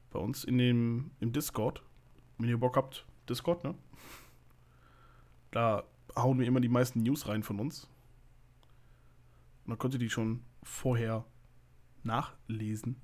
[0.09, 1.83] Bei uns in dem im Discord.
[2.39, 3.75] Wenn ihr Bock habt, Discord, ne?
[5.51, 5.85] Da
[6.17, 7.87] hauen wir immer die meisten News rein von uns.
[9.77, 11.25] Könnt ihr die schon vorher
[12.03, 13.01] nachlesen.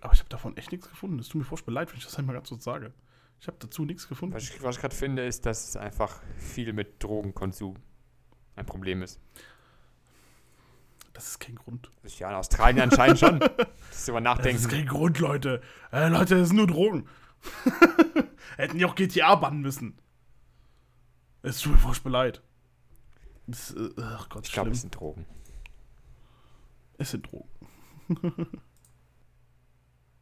[0.00, 1.18] Aber ich habe davon echt nichts gefunden.
[1.18, 2.94] Es tut mir furchtbar leid, wenn ich das einmal ganz so sage.
[3.40, 4.34] Ich habe dazu nichts gefunden.
[4.34, 7.76] Was ich, was ich gerade finde, ist, dass es einfach viel mit Drogenkonsum
[8.56, 9.20] ein Problem ist.
[11.12, 11.90] Das ist kein Grund.
[12.02, 13.40] Ist ja in Australien anscheinend schon.
[13.90, 14.62] Das ist über Das nachdenken.
[14.62, 15.60] ist kein Grund, Leute.
[15.92, 17.06] Äh, Leute, das sind nur Drogen.
[18.56, 19.98] Hätten die auch GTA bannen müssen.
[21.42, 22.42] Es tut mir furchtbar leid.
[23.50, 25.26] Das, äh, ach Gott, Ich glaube, es sind Drogen.
[26.98, 27.48] Es sind Drogen.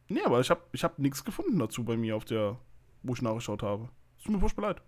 [0.07, 2.59] nee, aber ich habe ich hab nichts gefunden dazu bei mir auf der,
[3.03, 3.89] wo ich nachgeschaut habe.
[4.17, 4.81] Es tut mir furchtbar leid.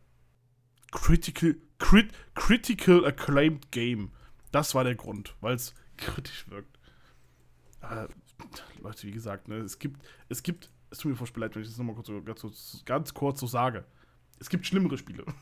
[0.91, 4.11] Critical, crit, critical Acclaimed Game.
[4.51, 6.79] Das war der Grund, weil es kritisch wirkt.
[7.79, 8.09] Aber,
[8.81, 11.69] Leute, wie gesagt, ne, es gibt, es gibt, es tut mir furchtbar leid, wenn ich
[11.69, 13.85] das nochmal kurz, ganz, ganz kurz so sage.
[14.39, 15.25] Es gibt schlimmere Spiele.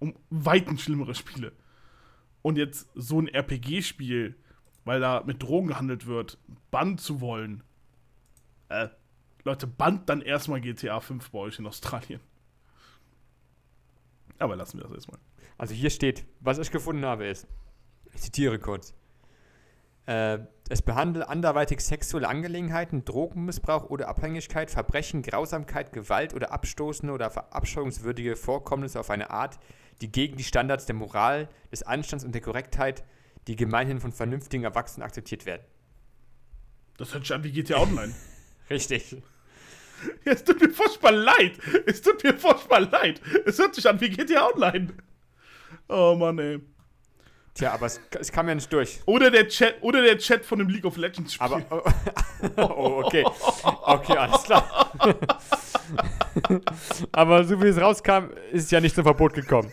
[0.00, 1.52] Um weiten schlimmere Spiele.
[2.48, 4.34] Und jetzt so ein RPG-Spiel,
[4.86, 6.38] weil da mit Drogen gehandelt wird,
[6.70, 7.62] bannen zu wollen.
[8.70, 8.88] Äh,
[9.44, 12.20] Leute, bannt dann erstmal GTA 5 bei euch in Australien.
[14.38, 15.20] Aber lassen wir das erstmal.
[15.58, 17.46] Also hier steht, was ich gefunden habe ist,
[18.14, 18.94] ich zitiere kurz,
[20.08, 20.38] äh,
[20.70, 28.34] es behandelt anderweitig sexuelle Angelegenheiten, Drogenmissbrauch oder Abhängigkeit, Verbrechen, Grausamkeit, Gewalt oder abstoßende oder verabscheuungswürdige
[28.34, 29.58] Vorkommnisse auf eine Art,
[30.00, 33.04] die gegen die Standards der Moral, des Anstands und der Korrektheit,
[33.48, 35.62] die gemeinhin von vernünftigen Erwachsenen akzeptiert werden.
[36.96, 38.14] Das hört sich an wie GTA Online.
[38.70, 39.12] Richtig.
[40.24, 41.58] Ja, es tut mir furchtbar leid.
[41.84, 43.20] Es tut mir furchtbar leid.
[43.44, 44.88] Es hört sich an wie GTA Online.
[45.88, 46.60] Oh Mann, ey.
[47.58, 49.00] Tja, aber es, es kam ja nicht durch.
[49.04, 51.44] Oder der Chat, oder der Chat von dem League of Legends Spiel.
[51.44, 51.82] Aber,
[52.56, 53.24] oh, okay.
[53.24, 54.92] Okay, alles klar.
[57.10, 59.72] aber so wie es rauskam, ist es ja nicht zum Verbot gekommen.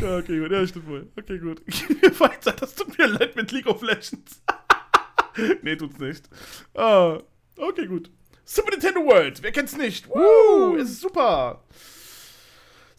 [0.00, 0.50] Ja, okay, gut.
[0.50, 1.08] Ja, stimmt wohl.
[1.16, 1.62] Okay, gut.
[2.20, 2.52] Weiter.
[2.52, 4.42] Das tut mir leid mit League of Legends.
[5.62, 6.28] nee, tut's nicht.
[6.74, 7.20] Ah,
[7.56, 8.10] okay, gut.
[8.44, 9.40] Super Nintendo World.
[9.44, 10.08] Wer kennt's nicht?
[10.08, 10.74] Woo!
[10.74, 11.62] Ist super.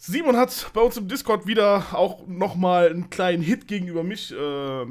[0.02, 4.86] Simon hat bei uns im Discord wieder auch nochmal einen kleinen Hit gegenüber mich äh,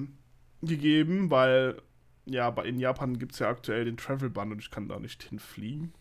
[0.62, 1.82] gegeben, weil
[2.26, 5.94] ja, in Japan gibt's ja aktuell den Travel Ban und ich kann da nicht hinfliegen.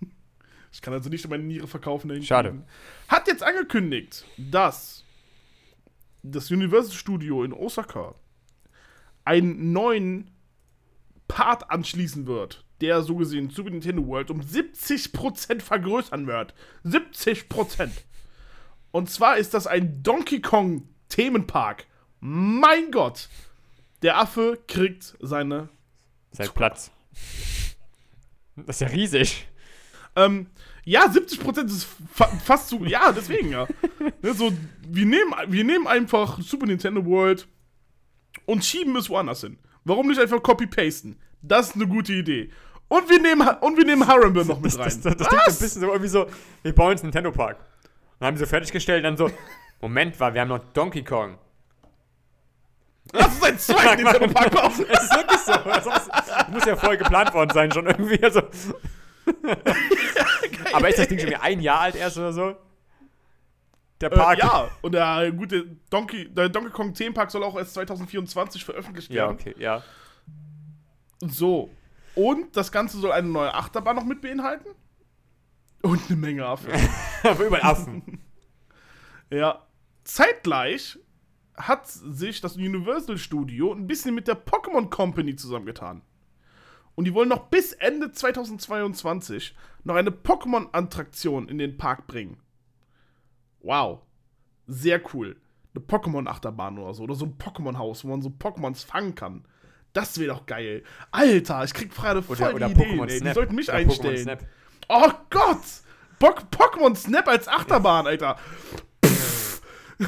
[0.72, 2.08] Ich kann also nicht meine Niere verkaufen.
[2.08, 2.50] dahin Schade.
[2.50, 2.66] fliegen.
[3.08, 5.04] Hat jetzt angekündigt, dass
[6.22, 8.14] das Universal Studio in Osaka
[9.24, 10.32] einen neuen
[11.28, 16.52] Part anschließen wird, der so gesehen Super Nintendo World um 70% vergrößern wird.
[16.84, 17.90] 70%.
[18.90, 21.86] Und zwar ist das ein Donkey Kong Themenpark.
[22.20, 23.28] Mein Gott.
[24.02, 25.68] Der Affe kriegt seine.
[26.32, 26.90] Sein Platz.
[28.56, 29.48] Das ist ja riesig.
[30.14, 30.46] Ähm,
[30.84, 32.84] ja, 70% ist fa fast zu.
[32.84, 33.66] Ja, deswegen ja.
[34.22, 34.52] ne, so,
[34.86, 37.48] wir, nehmen, wir nehmen einfach Super Nintendo World
[38.46, 39.58] und schieben es woanders hin.
[39.84, 41.18] Warum nicht einfach copy-pasten?
[41.42, 42.50] Das ist eine gute Idee.
[42.88, 44.86] Und wir nehmen, und wir nehmen Harrenburn noch mit Das, rein.
[45.02, 46.26] das, das, das klingt so ein bisschen so irgendwie so,
[46.62, 47.58] wir bauen jetzt Nintendo Park.
[48.18, 49.30] Dann haben sie so fertiggestellt, dann so,
[49.80, 51.38] Moment mal, wir haben noch Donkey Kong.
[53.12, 54.72] Lass uns einen zweiten Nintendo Park bauen.
[54.72, 55.52] Es ist wirklich so.
[55.52, 58.22] Das muss ja vorher geplant worden sein, schon irgendwie.
[58.22, 58.42] Also.
[60.72, 62.56] Aber ist das Ding schon wieder ein Jahr alt erst oder so?
[64.00, 64.38] Der Äh, Park.
[64.38, 69.26] ja, und der gute Donkey, der Donkey Kong Themenpark soll auch erst 2024 veröffentlicht Ja,
[69.28, 69.38] werden.
[69.40, 69.82] okay, ja.
[71.20, 71.70] So.
[72.14, 74.68] Und das Ganze soll eine neue Achterbahn noch mit beinhalten.
[75.82, 76.72] Und eine Menge Affen.
[77.22, 78.20] Aber über Affen.
[79.30, 79.62] ja.
[80.04, 80.98] Zeitgleich
[81.56, 86.02] hat sich das Universal Studio ein bisschen mit der Pokémon Company zusammengetan.
[86.94, 92.38] Und die wollen noch bis Ende 2022 noch eine Pokémon-Attraktion in den Park bringen.
[93.60, 94.02] Wow.
[94.66, 95.36] sehr cool.
[95.74, 97.02] Eine Pokémon-Achterbahn oder so.
[97.02, 99.44] Oder so ein Pokémon-Haus, wo man so Pokémons fangen kann.
[99.92, 100.84] Das wäre doch geil.
[101.10, 103.18] Alter, ich krieg gerade voll Oder, die oder Ideen, Pokémon ey.
[103.18, 103.28] Snap.
[103.28, 104.38] Die sollten mich oder einstellen.
[104.88, 105.58] Oh Gott!
[106.18, 108.36] Po Pokémon Snap als Achterbahn, Alter.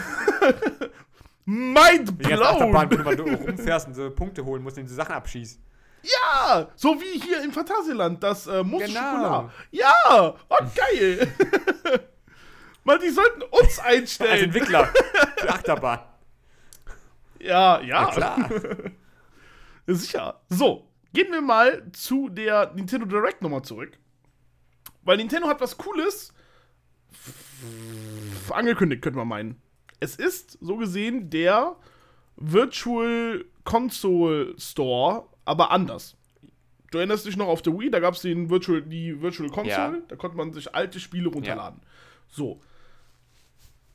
[1.45, 3.05] Mind Wie die Achterbahn, blown!
[3.05, 5.61] wo du rumfährst und so Punkte holen musst und so Sachen abschießt.
[6.03, 6.69] Ja!
[6.77, 9.01] So wie hier im Phantasialand, das äh, Muss Genau.
[9.01, 9.51] Schokolade.
[9.71, 10.35] Ja!
[10.49, 11.29] Oh, geil!
[12.85, 14.45] Mann, die sollten uns Als einstellen.
[14.45, 14.87] Entwickler.
[15.37, 16.01] für Achterbahn.
[17.41, 18.03] Ja, ja.
[18.03, 18.49] Ja, klar.
[19.87, 20.41] Sicher.
[20.49, 23.99] So, gehen wir mal zu der Nintendo Direct nochmal zurück.
[25.09, 26.35] Weil Nintendo hat was Cooles
[28.51, 29.62] angekündigt, könnte man meinen.
[30.01, 31.77] Es ist so gesehen der
[32.37, 36.14] Virtual Console Store, aber anders.
[36.90, 39.71] Du erinnerst dich noch auf der Wii, da gab es den Virtual, die Virtual Console,
[39.71, 40.03] Ja.
[40.09, 41.81] da konnte man sich alte Spiele runterladen.
[42.29, 42.61] So.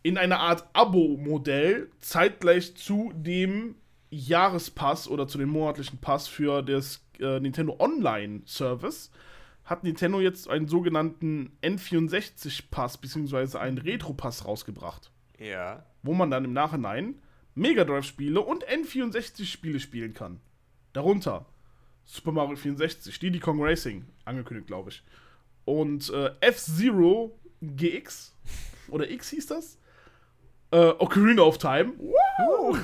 [0.02, 3.76] In einer Art Abo-Modell, zeitgleich zu dem
[4.10, 9.12] Jahrespass oder zu dem monatlichen Pass für das äh, Nintendo Online Service,
[9.66, 13.58] hat Nintendo jetzt einen sogenannten N64-Pass bzw.
[13.58, 15.86] einen Retro-Pass rausgebracht Ja.
[16.02, 17.16] wo man dann im Nachhinein
[17.56, 20.40] Mega Drive-Spiele und N64-Spiele spielen kann.
[20.94, 21.46] Darunter
[22.06, 25.04] Super Mario 64, Diddy Kong Racing, angekündigt, glaube ich.
[25.66, 28.36] Und äh, F-Zero GX,
[28.90, 29.78] oder X hieß das?
[30.72, 31.94] Äh, Ocarina of Time.
[31.98, 32.78] Wow!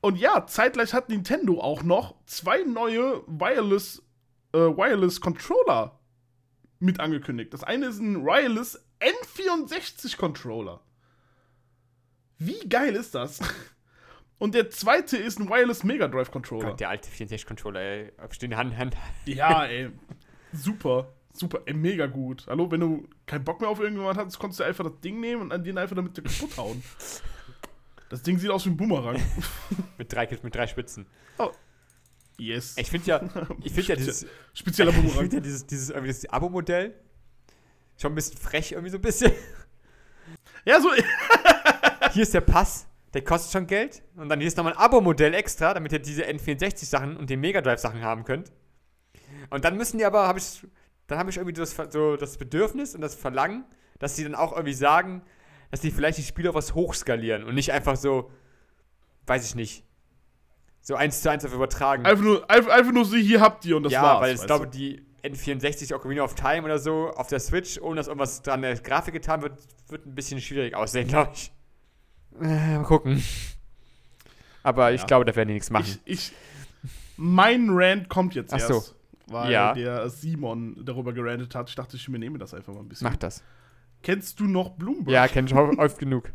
[0.00, 4.02] und ja, zeitgleich hat Nintendo auch noch zwei neue Wireless,
[4.56, 5.98] äh, Wireless Controller
[6.78, 7.52] mit angekündigt.
[7.52, 10.80] Das eine ist ein Wireless N64 Controller.
[12.38, 13.40] Wie geil ist das?
[14.38, 16.70] Und der zweite ist ein Wireless Mega Drive Controller.
[16.70, 18.12] Gott, der alte 64-Controller, ey.
[18.30, 18.96] Stehen Hand, Hand.
[19.24, 19.90] Ja, ey.
[20.52, 21.12] Super.
[21.32, 21.60] Super.
[21.64, 22.46] Ey, mega gut.
[22.46, 25.42] Hallo, wenn du keinen Bock mehr auf irgendjemand hattest, konntest du einfach das Ding nehmen
[25.42, 26.82] und an den einfach damit kaputt hauen.
[28.08, 29.20] Das Ding sieht aus wie ein Boomerang.
[29.98, 31.06] Mit drei, mit drei Spitzen.
[32.38, 32.74] Yes.
[32.76, 33.20] Ich finde ja,
[33.62, 36.94] ich finde ja dieses, Spezieller ich finde ja dieses, dieses, irgendwie das Abo-Modell
[37.96, 39.32] schon ein bisschen frech, irgendwie so ein bisschen.
[40.64, 40.90] Ja, so.
[42.12, 44.02] Hier ist der Pass, der kostet schon Geld.
[44.16, 47.60] Und dann hier ist nochmal ein Abo-Modell extra, damit ihr diese N64-Sachen und die Mega
[47.60, 48.52] Drive-Sachen haben könnt.
[49.50, 50.66] Und dann müssen die aber, habe ich,
[51.06, 53.64] dann habe ich irgendwie das, so das Bedürfnis und das Verlangen,
[53.98, 55.22] dass sie dann auch irgendwie sagen,
[55.70, 58.30] dass die vielleicht die Spiele auf was hochskalieren und nicht einfach so,
[59.26, 59.85] weiß ich nicht,
[60.86, 62.06] so eins zu eins auf übertragen.
[62.06, 64.20] Einfach nur, einfach, einfach nur so, hier habt ihr und das ja, war's.
[64.22, 64.70] weil ich glaube, du?
[64.70, 68.76] die N64 Ocarina of Time oder so auf der Switch, ohne dass irgendwas dran der
[68.76, 71.50] Grafik getan wird, wird ein bisschen schwierig aussehen, glaube ich.
[72.40, 73.20] Äh, mal gucken.
[74.62, 75.06] Aber ich Ja.
[75.08, 75.98] glaube, da werden die nichts machen.
[76.04, 76.32] Ich, ich,
[77.16, 78.74] mein Rant kommt jetzt Ach so.
[78.74, 78.94] erst.
[79.26, 79.74] Weil Ja.
[79.74, 81.68] der Simon darüber gerantet hat.
[81.68, 83.08] Ich dachte, ich übernehme das einfach mal ein bisschen.
[83.08, 83.42] Mach das.
[84.04, 85.08] Kennst du noch Bloomberg?
[85.12, 86.32] Ja, kenn ich oft genug.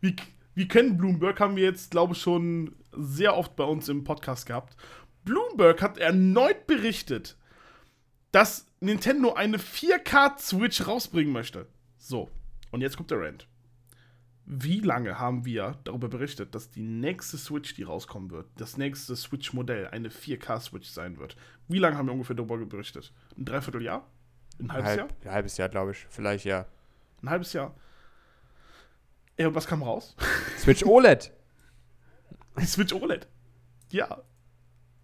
[0.00, 0.14] Wir,
[0.54, 4.46] wir kennen Bloomberg, haben wir jetzt, glaube ich, schon sehr oft bei uns im Podcast
[4.46, 4.76] gehabt.
[5.24, 7.36] Bloomberg hat erneut berichtet,
[8.32, 11.66] dass Nintendo eine 4K-Switch rausbringen möchte.
[11.98, 12.30] So,
[12.70, 13.46] und jetzt kommt der Rant.
[14.44, 19.14] Wie lange haben wir darüber berichtet, dass die nächste Switch, die rauskommen wird, das nächste
[19.14, 21.36] Switch-Modell eine 4K-Switch sein wird?
[21.68, 23.12] Wie lange haben wir ungefähr darüber berichtet?
[23.36, 24.04] Ein Dreivierteljahr?
[24.58, 25.08] Ein halbes Jahr?
[25.08, 26.06] Halb, ein halbes Jahr, glaube ich.
[26.10, 26.66] Vielleicht, ja.
[27.22, 27.74] Ein halbes Jahr.
[29.38, 30.16] Ja, und was kam raus?
[30.58, 31.32] Switch OLED.
[32.64, 33.26] Switch OLED.
[33.90, 34.22] Ja,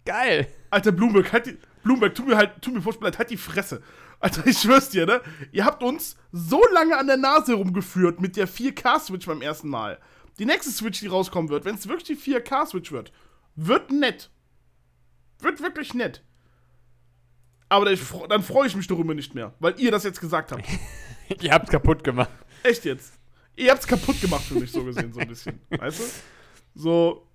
[0.09, 0.47] Geil.
[0.71, 3.83] Alter, Bloomberg, halt die, Bloomberg, tu mir halt, tu mir leid, halt die Fresse.
[4.19, 5.21] Alter, ich schwör's dir, ne?
[5.51, 9.99] Ihr habt uns so lange an der Nase rumgeführt mit der 4K-Switch beim ersten Mal.
[10.39, 13.11] Die nächste Switch, die rauskommen wird, wenn es wirklich die 4K-Switch wird,
[13.55, 14.31] wird nett.
[15.41, 16.23] Wird wirklich nett.
[17.69, 20.63] Aber dann freue ich mich darüber nicht mehr, weil ihr das jetzt gesagt habt.
[21.41, 22.31] Ihr habt's kaputt gemacht.
[22.63, 23.18] Echt jetzt.
[23.59, 25.59] Ihr habt's kaputt gemacht für mich, so gesehen, so ein bisschen.
[25.69, 26.03] Weißt du?
[26.75, 27.27] So,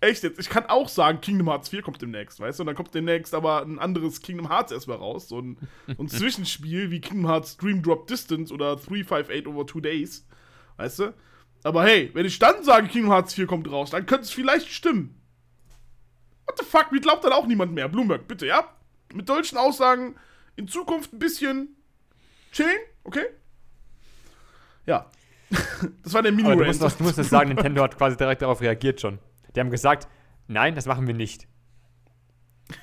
[0.00, 0.40] echt jetzt.
[0.40, 2.62] Ich kann auch sagen, Kingdom Hearts 4 kommt demnächst, weißt du?
[2.62, 5.28] Und dann kommt demnächst aber ein anderes Kingdom Hearts erstmal raus.
[5.28, 10.26] So ein, ein Zwischenspiel wie Kingdom Hearts Dream Drop Distance oder 358 over 2 Days.
[10.78, 11.14] Weißt du?
[11.62, 14.68] Aber hey, wenn ich dann sage, Kingdom Hearts 4 kommt raus, dann könnte es vielleicht
[14.68, 15.20] stimmen.
[16.46, 16.90] What the fuck?
[16.90, 17.88] Mir glaubt dann auch niemand mehr.
[17.88, 18.68] Bloomberg, bitte, ja?
[19.14, 20.16] Mit solchen Aussagen
[20.56, 21.76] in Zukunft ein bisschen
[22.50, 23.26] chillen, okay?
[24.86, 25.08] Ja.
[26.02, 28.60] Das war der mini du musst, du musst das sagen, Nintendo hat quasi direkt darauf
[28.60, 29.18] reagiert schon.
[29.54, 30.08] Die haben gesagt,
[30.48, 31.46] nein, das machen wir nicht.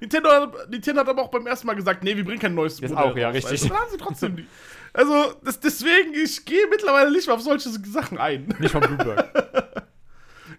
[0.00, 2.80] Nintendo, hat- Nintendo hat aber auch beim ersten Mal gesagt, nee, wir bringen kein neues
[2.80, 3.52] Das auch, ja, richtig.
[3.52, 3.68] weißt du?
[3.68, 4.46] Dann haben sie trotzdem die.
[4.92, 8.48] Also, das, deswegen, ich gehe mittlerweile nicht mehr auf solche Sachen ein.
[8.58, 9.28] Nicht von Bloomberg.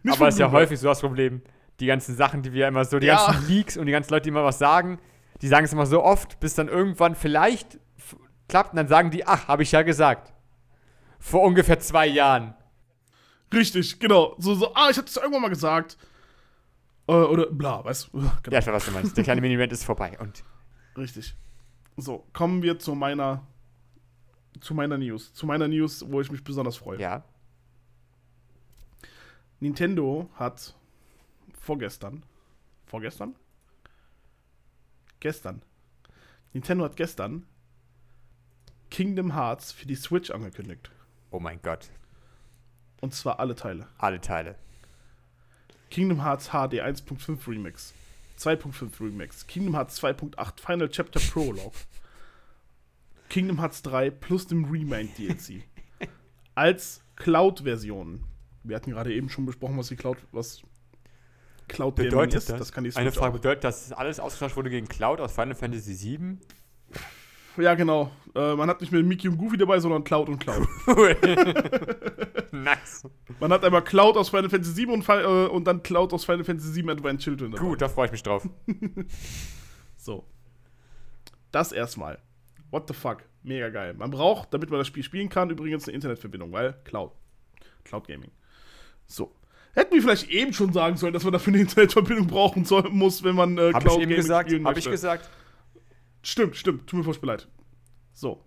[0.03, 1.41] Nicht Aber es ist ja häufig so das Problem.
[1.81, 3.25] Die ganzen Sachen, die wir immer so, die Ja.
[3.25, 4.99] ganzen Leaks und die ganzen Leute, die immer was sagen,
[5.41, 7.79] die sagen es immer so oft, bis dann irgendwann vielleicht
[8.47, 10.31] klappt und dann sagen die, ach, habe ich ja gesagt.
[11.19, 12.53] Vor ungefähr zwei Jahren.
[13.53, 14.35] Richtig, genau.
[14.37, 15.97] So, so, ah, ich hatte es irgendwann mal gesagt.
[17.07, 18.19] Äh, oder bla, weißt du.
[18.43, 18.53] Genau.
[18.53, 19.17] Ja, ich weiß, was du meinst.
[19.17, 20.17] Der kleine Mini-Event ist vorbei.
[20.19, 20.43] Und
[20.97, 21.35] Richtig.
[21.97, 23.45] So, kommen wir zu meiner
[24.61, 25.33] zu meiner News.
[25.33, 26.99] Zu meiner News, wo ich mich besonders freue.
[26.99, 27.23] ja,
[29.59, 30.75] Nintendo hat
[31.59, 32.23] vorgestern.
[32.85, 33.35] Vorgestern?
[35.19, 35.61] Gestern.
[36.53, 37.45] Nintendo hat gestern
[38.89, 40.89] Kingdom Hearts für die Switch angekündigt.
[41.31, 41.89] Oh mein Gott.
[43.01, 43.87] Und zwar alle Teile.
[43.97, 44.55] Alle Teile.
[45.89, 47.93] Kingdom Hearts HD 1.5 Remix,
[48.37, 51.71] 2.5 Remix, Kingdom Hearts 2.8 Final Chapter Prologue,
[53.29, 55.63] Kingdom Hearts 3 plus dem Remind DLC
[56.55, 58.23] als Cloud-Version.
[58.63, 60.61] Wir hatten gerade eben schon besprochen, was die Cloud, was
[61.67, 62.49] Cloud Bedeutet ist.
[62.49, 62.71] das?
[62.71, 63.37] kann die Eine Frage auch.
[63.37, 66.37] bedeutet, dass alles ausgetauscht wurde gegen Cloud aus Final Fantasy VII?
[67.59, 68.11] Ja, genau.
[68.35, 70.67] Äh, man hat nicht mehr Mickey und Goofy dabei, sondern Cloud und Cloud.
[70.87, 71.15] Cool.
[72.51, 73.03] nice.
[73.39, 76.43] Man hat einmal Cloud aus Final Fantasy 7 und, äh, und dann Cloud aus Final
[76.43, 77.63] Fantasy 7 Advent Children dabei.
[77.63, 78.47] Gut, da freue ich mich drauf.
[80.01, 80.25] So.
[81.51, 82.19] Das erstmal.
[82.71, 83.23] What the fuck?
[83.43, 83.93] Mega geil.
[83.95, 87.11] Man braucht, damit man das Spiel spielen kann, übrigens eine Internetverbindung, weil Cloud.
[87.83, 88.31] Cloud Gaming.
[89.07, 89.35] So.
[89.73, 93.23] Hätten wir vielleicht eben schon sagen sollen, dass man dafür eine Internetverbindung brauchen soll, muss,
[93.23, 94.49] wenn man äh, Habe ich eben gesagt?
[94.49, 95.29] spielen Habe ich gesagt?
[96.21, 96.87] Stimmt, stimmt.
[96.87, 97.47] Tut mir furchtbar leid.
[98.13, 98.43] So.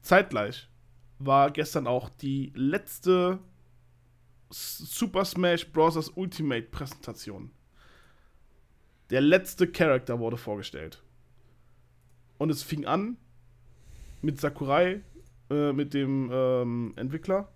[0.00, 0.68] Zeitgleich
[1.18, 3.38] war gestern auch die letzte
[4.50, 6.08] Super Smash Bros.
[6.14, 7.50] Ultimate Präsentation.
[9.10, 11.02] Der letzte Charakter wurde vorgestellt.
[12.38, 13.16] Und es fing an
[14.20, 15.02] mit Sakurai,
[15.50, 17.52] äh, mit dem ähm, Entwickler,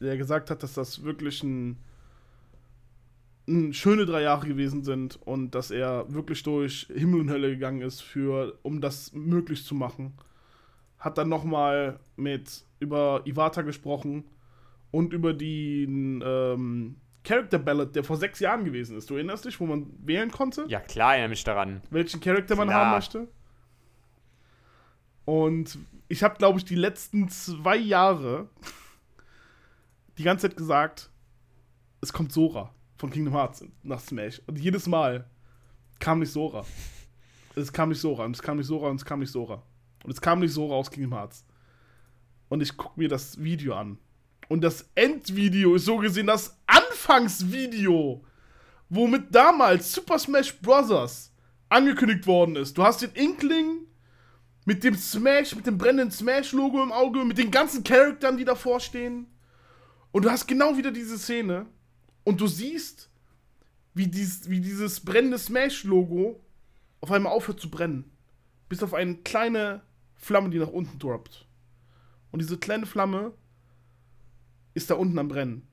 [0.00, 1.78] der gesagt hat, dass das wirklich ein
[3.46, 8.00] schöne drei Jahre gewesen sind und dass er wirklich durch Himmel und Hölle gegangen ist,
[8.00, 10.14] für, um das möglich zu machen.
[10.98, 14.24] Hat dann nochmal mit über Iwata gesprochen
[14.90, 19.10] und über den ähm, Character Ballot, der vor sechs Jahren gewesen ist.
[19.10, 20.64] Du erinnerst dich, wo man wählen konnte?
[20.68, 21.82] Ja, klar, erinnere mich daran.
[21.90, 23.28] welchen Charakter man haben möchte.
[25.26, 25.78] Und
[26.08, 28.48] ich habe, glaube ich, die letzten zwei Jahre
[30.18, 31.10] die ganze Zeit gesagt,
[32.00, 34.40] es kommt Sora von Kingdom Hearts nach Smash.
[34.46, 35.28] Und jedes Mal
[35.98, 36.64] kam nicht Sora.
[37.54, 39.62] Es kam nicht Sora und es kam nicht Sora und es kam nicht Sora.
[40.04, 41.44] Und es kam nicht Sora aus Kingdom Hearts.
[42.48, 43.98] Und ich gucke mir das Video an.
[44.48, 48.24] Und das Endvideo ist so gesehen das Anfangsvideo,
[48.88, 51.30] womit damals Super Smash Bros.
[51.68, 52.78] angekündigt worden ist.
[52.78, 53.80] Du hast den Inkling
[54.64, 58.80] mit dem Smash, mit dem brennenden Smash-Logo im Auge, mit den ganzen Charaktern, die davor
[58.80, 59.26] stehen.
[60.10, 61.66] Und du hast genau wieder diese Szene.
[62.24, 63.10] Und du siehst,
[63.94, 66.40] wie, dies, wie dieses brennende Smash-Logo
[67.00, 68.10] auf einmal aufhört zu brennen.
[68.68, 69.82] Bis auf eine kleine
[70.16, 71.46] Flamme, die nach unten droppt.
[72.30, 73.34] Und diese kleine Flamme
[74.72, 75.68] ist da unten am Brennen.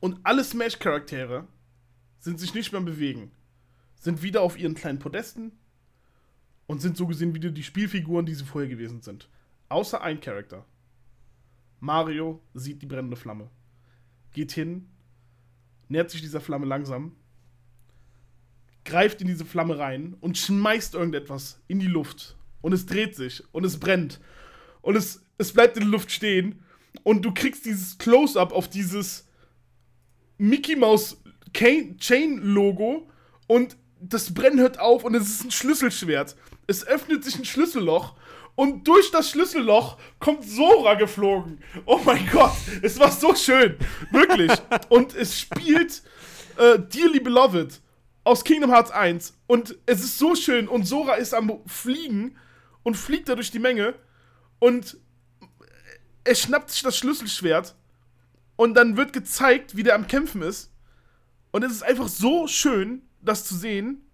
[0.00, 1.46] Und alle Smash-Charaktere
[2.18, 3.30] sind sich nicht mehr Bewegen.
[3.94, 5.52] Sind wieder auf ihren kleinen Podesten
[6.66, 9.28] und sind so gesehen wieder die Spielfiguren, die sie vorher gewesen sind.
[9.68, 10.66] Außer ein Charakter.
[11.80, 13.48] Mario sieht die brennende Flamme.
[14.32, 14.88] Geht hin,
[15.88, 17.16] nähert sich dieser Flamme langsam,
[18.84, 22.36] greift in diese Flamme rein und schmeißt irgendetwas in die Luft.
[22.60, 24.20] Und es dreht sich und es brennt.
[24.80, 26.62] Und es, es bleibt in der Luft stehen.
[27.02, 29.26] Und du kriegst dieses Close-up auf dieses
[30.38, 31.16] Mickey Mouse
[31.54, 33.08] Chain- Chain-Logo
[33.46, 36.36] und das Brennen hört auf und es ist ein Schlüsselschwert.
[36.66, 38.16] Es öffnet sich ein Schlüsselloch
[38.54, 41.62] und durch das Schlüsselloch kommt Sora geflogen.
[41.86, 43.76] Oh mein Gott, es war so schön.
[44.10, 44.52] Wirklich.
[44.88, 46.02] Und es spielt
[46.58, 47.80] äh, Dearly Beloved
[48.24, 52.36] aus Kingdom Hearts 1 und es ist so schön und Sora ist am Fliegen
[52.84, 53.94] und fliegt da durch die Menge
[54.60, 54.96] und
[56.24, 57.74] er schnappt sich das Schlüsselschwert
[58.56, 60.70] und dann wird gezeigt, wie der am Kämpfen ist.
[61.50, 64.06] Und es ist einfach so schön, das zu sehen.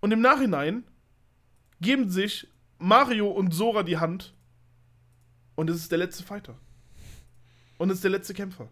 [0.00, 0.84] Und im Nachhinein
[1.80, 4.34] geben sich Mario und Sora die Hand.
[5.54, 6.56] Und es ist der letzte Fighter.
[7.78, 8.68] Und es ist der letzte Kämpfer.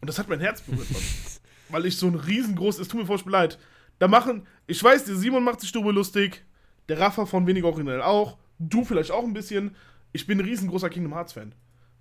[0.00, 1.02] Und das hat mein Herz berührt, Mann.
[1.68, 3.58] Weil ich so ein riesengroß, es tut mir furchtbar leid.
[3.98, 6.44] Da machen, ich weiß, der Simon macht sich darüber lustig,
[6.88, 9.74] der Rafa von Wenig Originell auch, du vielleicht auch ein bisschen.
[10.12, 11.54] Ich bin ein riesengroßer Kingdom Hearts Fan.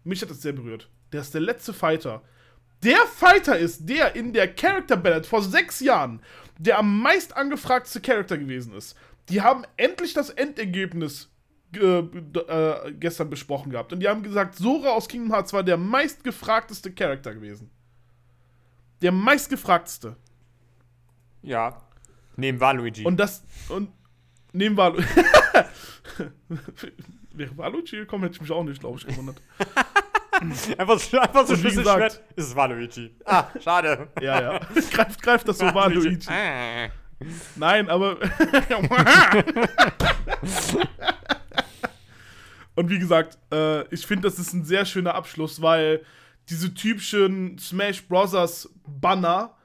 [0.04, 0.90] Mich hat das sehr berührt.
[1.12, 2.22] Der ist der letzte Fighter.
[2.84, 6.22] Der Fighter ist der in der Character Ballot vor sechs Jahren,
[6.60, 8.96] der am meist angefragteste Charakter gewesen ist.
[9.30, 11.30] Die haben endlich das Endergebnis
[11.74, 13.92] äh, äh, gestern besprochen gehabt.
[13.94, 17.70] Und die haben gesagt, Sora aus Kingdom Hearts war der meistgefragteste Charakter gewesen.
[19.02, 20.16] Der meistgefragteste.
[21.42, 21.82] Ja.
[22.38, 23.04] Neben Waluigi.
[23.06, 23.44] Und das.
[23.70, 23.90] Und.
[24.54, 24.96] Nehmen wir.
[27.34, 29.42] wäre Waluigi gekommen, hätte ich mich auch nicht, glaube ich, gewundert.
[30.78, 32.22] Einfach, so- einfach so Schlüsselschwert.
[32.36, 33.16] Ist es Waluigi.
[33.24, 34.10] Ah, schade.
[34.22, 34.60] ja, ja.
[34.92, 36.20] greift, greift das so Waluigi.
[36.30, 36.90] Ah.
[37.56, 38.18] Nein, aber.
[42.76, 46.04] Und wie gesagt, äh, ich finde, das ist ein sehr schöner Abschluss, weil
[46.50, 48.70] diese typischen Smash Bros.
[48.86, 49.56] Banner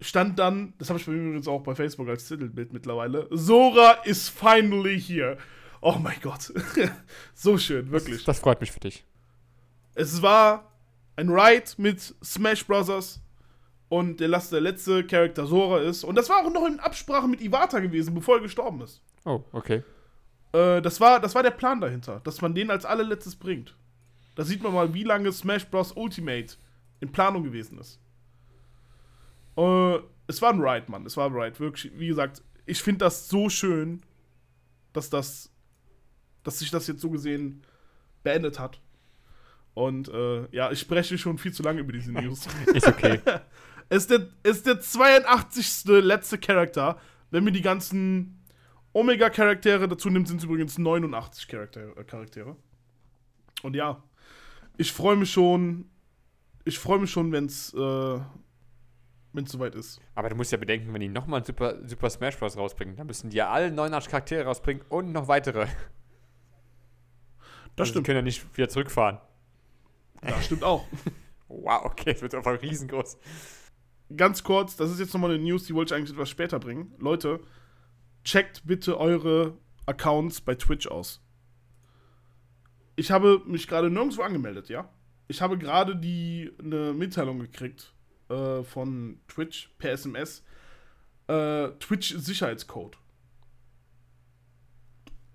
[0.00, 3.92] stand dann, das habe ich bei mir übrigens auch bei Facebook als Titelbild mittlerweile, Sora
[4.04, 5.36] is finally here.
[5.80, 6.52] Oh mein Gott.
[7.34, 8.24] so schön, wirklich.
[8.24, 9.04] Das freut mich für dich.
[9.94, 10.72] Es war
[11.16, 13.20] ein Ride mit Smash Bros.
[13.88, 16.04] Und der, der letzte Charakter Sora ist.
[16.04, 19.02] Und das war auch noch in Absprache mit Iwata gewesen, bevor er gestorben ist.
[19.24, 19.82] Oh, okay.
[20.52, 23.74] Äh, das, war, das war der Plan dahinter, dass man den als allerletztes bringt.
[24.34, 25.92] Da sieht man mal, wie lange Smash Bros.
[25.92, 26.56] Ultimate
[27.00, 27.98] in Planung gewesen ist.
[29.56, 31.06] Äh, es war ein Ride, Mann.
[31.06, 31.58] Es war ein Ride.
[31.58, 34.02] Wirklich, wie gesagt, ich finde das so schön,
[34.92, 35.50] dass das,
[36.44, 37.62] dass sich das jetzt so gesehen
[38.22, 38.80] beendet hat.
[39.74, 42.46] Und äh, ja, ich spreche schon viel zu lange über diese News.
[42.66, 43.20] Ist okay.
[43.90, 45.84] Ist der, ist der 82.
[45.86, 46.98] letzte Charakter.
[47.30, 48.42] Wenn wir die ganzen
[48.92, 52.56] Omega-Charaktere dazu nimmt, sind es übrigens 89 Charakter, äh, Charaktere.
[53.62, 54.02] Und ja,
[54.76, 55.90] ich freue mich schon.
[56.64, 58.20] Ich freue mich schon, wenn es äh,
[59.32, 60.00] wenn's soweit ist.
[60.14, 62.56] Aber du musst ja bedenken, wenn die nochmal Super, Super Smash Bros.
[62.56, 65.66] rausbringen, dann müssen die ja alle 89 Charaktere rausbringen und noch weitere.
[65.66, 65.70] Das
[67.78, 68.06] Also Die stimmt.
[68.06, 69.18] können ja nicht wieder zurückfahren.
[70.20, 70.84] Das stimmt auch.
[71.50, 73.16] Wow, okay, das wird einfach riesengroß.
[74.16, 76.94] Ganz kurz, das ist jetzt nochmal eine News, die wollte ich eigentlich etwas später bringen.
[76.98, 77.40] Leute,
[78.24, 81.20] checkt bitte eure Accounts bei Twitch aus.
[82.96, 84.88] Ich habe mich gerade nirgendwo angemeldet, ja?
[85.28, 87.94] Ich habe gerade die eine Mitteilung gekriegt
[88.28, 90.42] äh, von Twitch per SMS.
[91.26, 92.96] Äh, Twitch Sicherheitscode.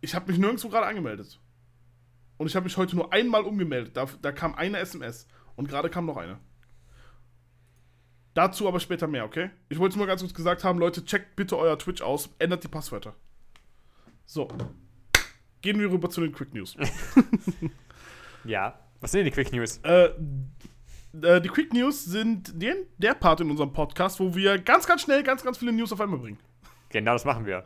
[0.02, 1.40] Ich habe mich nirgendwo gerade angemeldet.
[2.38, 3.96] Und ich habe mich heute nur einmal umgemeldet.
[3.96, 5.28] Da, da kam eine SMS.
[5.56, 6.40] Und gerade kam noch eine.
[8.34, 9.52] Dazu aber später mehr, okay?
[9.70, 12.64] Ich wollte es nur ganz kurz gesagt haben, Leute, checkt bitte euer Twitch aus, ändert
[12.64, 13.14] die Passwörter.
[14.26, 14.48] So.
[15.62, 16.76] Gehen wir rüber zu den Quick News.
[18.46, 18.78] Ja.
[19.00, 19.80] Was sind denn die Quick News?
[19.84, 20.10] äh,
[21.22, 25.02] äh, die Quick News sind den, der Part in unserem Podcast, wo wir ganz, ganz
[25.02, 26.40] schnell ganz, ganz viele News auf einmal bringen.
[26.90, 27.64] Genau, das machen wir.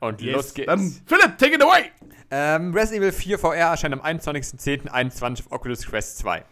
[0.00, 0.66] Und los geht's.
[0.66, 1.90] Dann, Philipp, take it away!
[2.30, 6.44] Ähm, Resident Evil 4 VR erscheint am 21.10.21 auf Oculus Quest 2.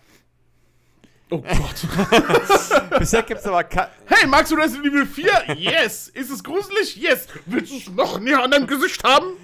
[1.35, 2.91] Oh Gott.
[2.99, 5.57] Bisher gibt es aber ke- hey, magst du Resident Evil 4?
[5.57, 6.09] Yes.
[6.09, 6.97] Ist es gruselig?
[6.97, 7.26] Yes.
[7.47, 9.37] Willst du es noch näher an deinem Gesicht haben?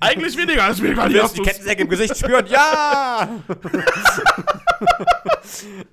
[0.00, 1.08] Eigentlich weniger als weniger.
[1.08, 2.46] Du wirst die Kettensäge im Gesicht spüren.
[2.46, 3.28] Ja!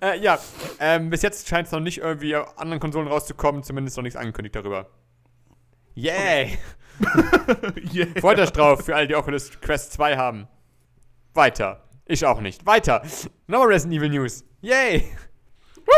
[0.02, 0.38] äh, ja,
[0.80, 4.18] ähm, bis jetzt scheint es noch nicht irgendwie auf anderen Konsolen rauszukommen, zumindest noch nichts
[4.18, 4.90] angekündigt darüber.
[5.96, 6.58] Yay!
[7.94, 8.08] yeah.
[8.20, 10.48] Freut euch drauf, für alle, die Oculus Quest 2 haben.
[11.34, 11.84] Weiter.
[12.06, 12.66] Ich auch nicht.
[12.66, 13.02] Weiter.
[13.48, 14.44] Nochmal Resident Evil News.
[14.62, 15.08] Yay!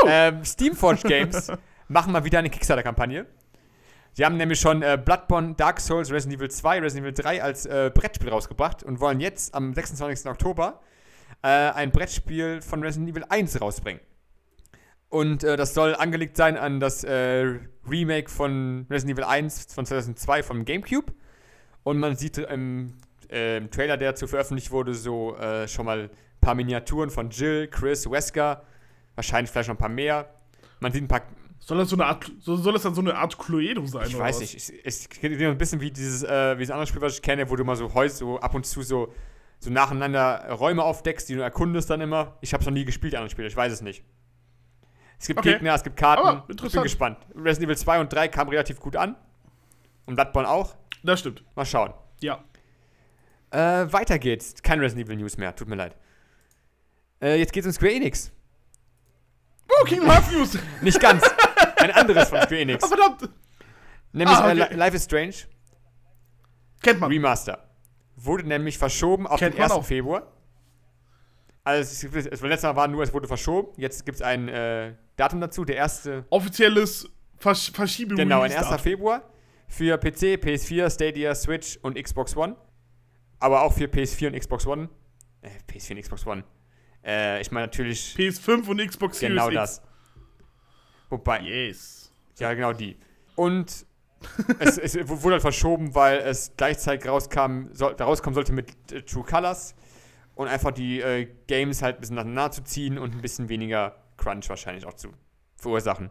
[0.07, 1.51] Ähm, Steamforge Games
[1.87, 3.25] machen mal wieder eine Kickstarter-Kampagne.
[4.13, 7.65] Sie haben nämlich schon äh, Bloodborne, Dark Souls, Resident Evil 2, Resident Evil 3 als
[7.65, 10.27] äh, Brettspiel rausgebracht und wollen jetzt am 26.
[10.27, 10.79] Oktober
[11.41, 14.01] äh, ein Brettspiel von Resident Evil 1 rausbringen.
[15.09, 19.85] Und äh, das soll angelegt sein an das äh, Remake von Resident Evil 1 von
[19.85, 21.11] 2002 vom GameCube.
[21.83, 22.93] Und man sieht im,
[23.29, 25.35] äh, im Trailer, der dazu veröffentlicht wurde, so
[25.67, 28.63] schon mal ein paar Miniaturen von Jill, Chris, Wesker.
[29.15, 30.29] Wahrscheinlich vielleicht noch ein paar mehr.
[30.79, 31.23] Man sieht ein paar
[31.59, 34.07] Soll das so eine Art, soll, das dann so eine Art Cluedo sein?
[34.07, 34.53] ich weiß was?
[34.53, 34.73] nicht.
[34.83, 37.55] Es, geht ein bisschen wie dieses, äh, wie das andere Spiel, was ich kenne, wo
[37.55, 39.13] du mal so Häuser, so ab und zu so,
[39.59, 42.37] so nacheinander Räume aufdeckst, die du erkundest dann immer.
[42.41, 44.03] Ich habe es noch nie gespielt, die anderen Spiele, ich weiß es nicht.
[45.17, 45.53] Es gibt Okay.
[45.53, 46.27] Gegner, es gibt Karten.
[46.27, 46.83] Aber ich bin interessant.
[46.83, 47.17] gespannt.
[47.35, 49.15] Resident Evil 2 und 3 kamen relativ gut an.
[50.05, 50.75] Und Bloodborne auch.
[51.03, 51.43] Das stimmt.
[51.55, 51.93] Mal schauen.
[52.21, 52.43] Ja.
[53.49, 54.61] Äh, weiter geht's.
[54.61, 55.95] Kein Resident Evil News mehr, tut mir leid.
[57.21, 58.31] Äh, jetzt geht's um Square Enix.
[59.69, 60.57] Oh, Kingdom Hearts News.
[60.81, 61.23] Nicht ganz.
[61.77, 62.83] Ein anderes von Square Enix.
[62.83, 63.29] Ah, verdammt.
[64.13, 64.73] Nämlich Ah, äh, okay.
[64.73, 65.33] Li- Life is Strange.
[66.81, 67.11] Kennt man.
[67.11, 67.67] Remaster.
[68.15, 69.79] Wurde nämlich verschoben auf Kennt den man 1.
[69.79, 69.85] auch.
[69.85, 70.31] Februar.
[71.63, 73.69] Also es, es, es, letztes Mal war nur, es wurde verschoben.
[73.77, 75.65] Jetzt gibt es ein äh, Datum dazu.
[75.65, 78.15] Der erste, Offizielles Versch Verschiebung.
[78.17, 78.81] genau, ein 1.
[78.81, 79.23] Februar.
[79.67, 82.55] Für PC, PS4, Stadia, Switch und Xbox One.
[83.39, 84.89] Aber auch für PS4 und Xbox One.
[85.41, 86.43] Äh, PS4 und Xbox One.
[87.05, 89.55] Äh, ich meine natürlich PS5 und Xbox Series genau X.
[89.55, 89.81] das.
[91.09, 92.11] Wobei, Yes.
[92.39, 92.97] Ja, genau die.
[93.35, 93.85] Und
[94.59, 99.23] es, es wurde halt verschoben, weil es gleichzeitig rauskam, soll, rauskommen sollte mit äh, True
[99.23, 99.75] Colors
[100.35, 103.95] und einfach die äh, Games halt ein bisschen nacheinander zu ziehen und ein bisschen weniger
[104.17, 105.09] Crunch wahrscheinlich auch zu
[105.55, 106.09] verursachen.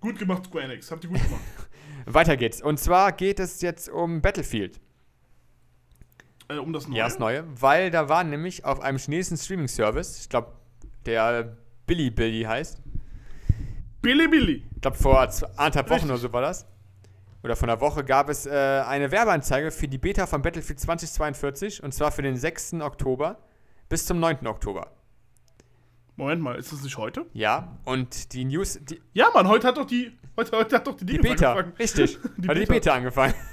[0.00, 0.90] Gut gemacht, Square Enix.
[0.90, 1.42] Habt ihr gut gemacht.
[2.06, 2.60] Weiter geht's.
[2.60, 4.80] Und zwar geht es jetzt um Battlefield.
[6.56, 6.98] Äh, um das Neue?
[6.98, 7.44] Ja, das Neue.
[7.60, 10.52] Weil da war nämlich auf einem chinesischen Streaming-Service, ich glaube,
[11.06, 12.80] der Billy Billy heißt.
[14.00, 14.64] Billy Billy.
[14.74, 16.10] Ich glaube, vor anderthalb Wochen Richtig.
[16.10, 16.66] oder so war das.
[17.42, 21.82] Oder von einer Woche gab es äh, eine Werbeanzeige für die Beta von Battlefield 2042
[21.82, 22.74] und zwar für den 6.
[22.74, 23.38] Oktober
[23.88, 24.46] bis zum 9.
[24.46, 24.92] Oktober.
[26.16, 27.26] Moment mal, ist das nicht heute?
[27.32, 30.12] Ja, und die News, die, Ja, Mann, heute hat doch die.
[30.36, 31.76] Heute, heute hat doch die die Beta, angefangen.
[31.78, 32.72] richtig, Die hat die Beta.
[32.72, 33.34] Beta angefangen.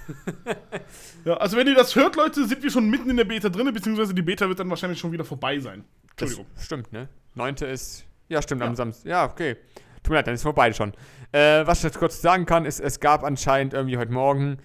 [1.25, 3.71] Ja, also wenn ihr das hört, Leute, sind wir schon mitten in der Beta drin,
[3.73, 5.83] beziehungsweise die Beta wird dann wahrscheinlich schon wieder vorbei sein.
[6.15, 6.45] Das Entschuldigung.
[6.57, 7.09] stimmt, ne?
[7.35, 7.55] 9.
[7.55, 8.67] ist, ja stimmt, Ja.
[8.67, 9.09] am Samstag.
[9.09, 9.57] Ja, okay.
[10.01, 10.93] Tut mir leid, dann ist vorbei schon.
[11.33, 14.57] Äh, was ich jetzt kurz sagen kann, ist, es gab anscheinend irgendwie heute Morgen,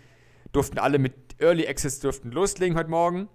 [0.52, 3.28] durften alle mit Early Access durften loslegen heute Morgen.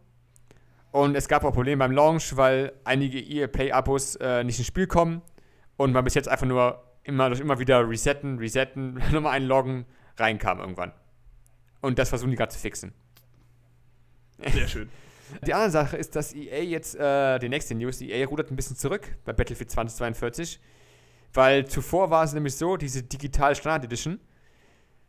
[0.92, 4.88] Und es gab auch Probleme beim Launch, weil einige EA Play-Abos äh, nicht ins Spiel
[4.88, 5.22] kommen
[5.78, 9.86] und man bis jetzt einfach nur immer, durch immer wieder resetten, resetten, nochmal einloggen,
[10.18, 10.92] reinkam irgendwann.
[11.82, 12.94] Und das versuchen die gerade zu fixen.
[14.54, 14.90] Sehr schön.
[15.46, 18.76] Die andere Sache ist, dass EA jetzt, äh, die nächste News, EA rudert ein bisschen
[18.76, 20.60] zurück bei Battlefield 2042,
[21.34, 24.20] weil zuvor war es nämlich so, diese Digital Standard Edition,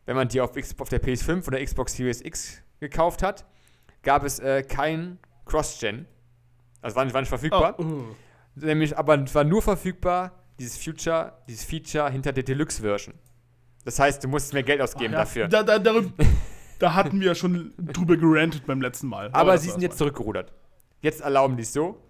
[0.05, 3.47] wenn man die auf, X, auf der PS5 oder Xbox Series X gekauft hat,
[4.03, 5.19] gab es äh, kein
[5.51, 6.07] Cross-Gen.
[6.81, 7.75] Also war nicht, war nicht verfügbar.
[7.79, 8.05] Oh, uh.
[8.55, 13.15] Nämlich, aber es war nur verfügbar, dieses Future, dieses Feature hinter der Deluxe-Version.
[13.85, 15.49] Das heißt, du musst mehr Geld ausgeben ja, dafür.
[15.49, 16.13] Da, da, darüber,
[16.79, 19.31] da hatten wir ja schon drüber gerantet beim letzten Mal.
[19.33, 20.53] Aber sie sind jetzt zurückgerudert.
[21.01, 22.01] Jetzt erlauben die es so.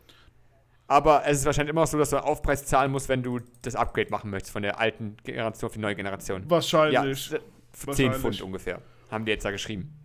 [0.88, 3.38] Aber es ist wahrscheinlich immer noch so, dass du einen Aufpreis zahlen musst, wenn du
[3.62, 6.42] das Upgrade machen möchtest von der alten Generation auf die neue Generation.
[6.50, 7.30] Wahrscheinlich.
[7.30, 7.40] Ja, f-
[7.72, 8.16] 10 Wahrscheinlich.
[8.20, 8.82] Pfund ungefähr.
[9.08, 9.96] Haben die jetzt da geschrieben.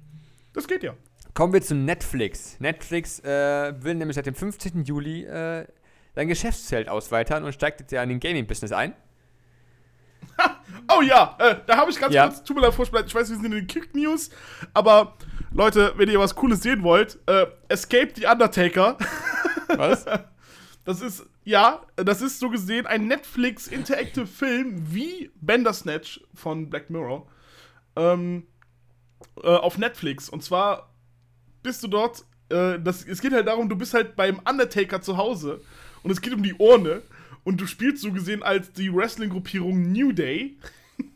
[0.53, 0.93] Das geht ja.
[1.35, 2.59] Kommen wir zu Netflix.
[2.59, 4.85] Netflix äh, will nämlich seit dem 15.
[4.85, 5.67] Juli äh,
[6.15, 8.95] sein Geschäftsfeld ausweitern und steigt jetzt ja in den Gaming-Business ein.
[10.97, 12.27] Oh ja, äh, da habe ich ganz Ja.
[12.27, 14.29] kurz, tut mir leid, Vorsprung, ich weiß, wir sind in den Kick-News,
[14.73, 15.15] aber
[15.51, 18.97] Leute, wenn ihr was Cooles sehen wollt, äh, Escape the Undertaker,
[19.75, 20.05] Was?
[20.83, 27.25] das ist, ja, das ist so gesehen ein Netflix-Interactive-Film wie Bandersnatch von Black Mirror
[27.95, 28.45] ähm,
[29.41, 30.29] äh, auf Netflix.
[30.29, 30.94] Und zwar
[31.65, 35.17] bist du dort, äh, das, es geht halt darum, du bist halt beim Undertaker zu
[35.17, 35.59] Hause
[36.03, 37.01] und es geht um die Urne
[37.43, 40.57] und du spielst so gesehen als die Wrestling-Gruppierung New Day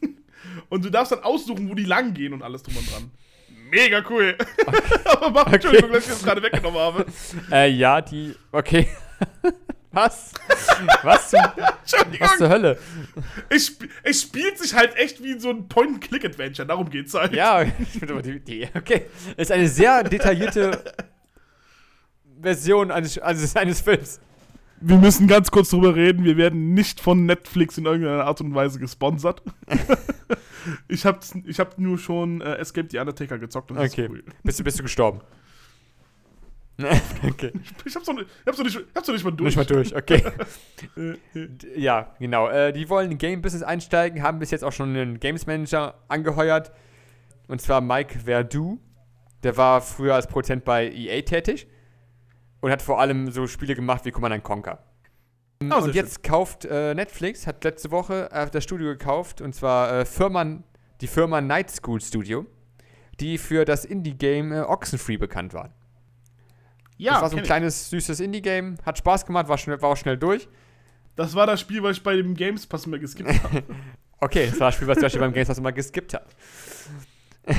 [0.70, 3.12] und du darfst dann aussuchen, wo die lang gehen und alles drum und dran.
[3.70, 4.36] Mega cool.
[5.06, 7.06] Aber mach, Entschuldigung, dass ich das gerade weggenommen habe.
[7.52, 8.34] äh, ja, die.
[8.52, 8.88] Okay.
[9.92, 10.34] Was?
[11.04, 11.40] Was, zum,
[12.20, 12.78] was zur Hölle?
[13.50, 16.68] Es, es spielt sich halt echt wie so ein Point-and-Click-Adventure.
[16.68, 17.34] Darum geht's halt.
[17.34, 17.62] Ja,
[18.76, 19.06] okay.
[19.36, 20.84] Es ist eine sehr detaillierte
[22.42, 24.20] Version eines, eines, eines Films.
[24.82, 26.24] Wir müssen ganz kurz drüber reden.
[26.24, 29.42] Wir werden nicht von Netflix in irgendeiner Art und Weise gesponsert.
[30.88, 34.04] ich habe ich hab nur schon äh, Escape the Undertaker gezockt und das Okay.
[34.04, 34.24] ist cool.
[34.44, 35.20] Bist du, bist du gestorben?
[37.28, 37.52] okay.
[37.86, 39.56] Ich hab's noch nicht, ich hab's noch nicht, hab's mal durch.
[39.56, 40.24] Nicht mal durch, okay.
[41.76, 42.48] Ja, genau.
[42.50, 46.72] Äh, die wollen in Game-Business einsteigen, haben bis jetzt auch schon einen Games-Manager angeheuert.
[47.48, 48.80] Und zwar Mike Verdu.
[49.44, 51.68] Der war früher als Produzent bei EA tätig
[52.62, 54.84] und hat vor allem so Spiele gemacht wie Command Conquer.
[55.62, 59.92] Sehr und jetzt kauft äh, Netflix, hat letzte Woche äh, das Studio gekauft, und zwar
[59.92, 60.64] äh, Firma,
[61.02, 62.46] die Firma Night School Studio,
[63.20, 65.74] die für das Indie-Game äh, Oxenfree bekannt war.
[67.00, 67.47] Ja, das war so ein kenn ich.
[67.47, 70.47] kleines, süßes Indie-Game, hat Spaß gemacht, war, schnell, war auch schnell durch.
[71.16, 73.64] das war das Spiel, was ich bei dem Games Pass immer geskippt habe.
[74.22, 76.28] Okay, das war das Spiel, was Joshi beim Games Pass immer geskippt hat.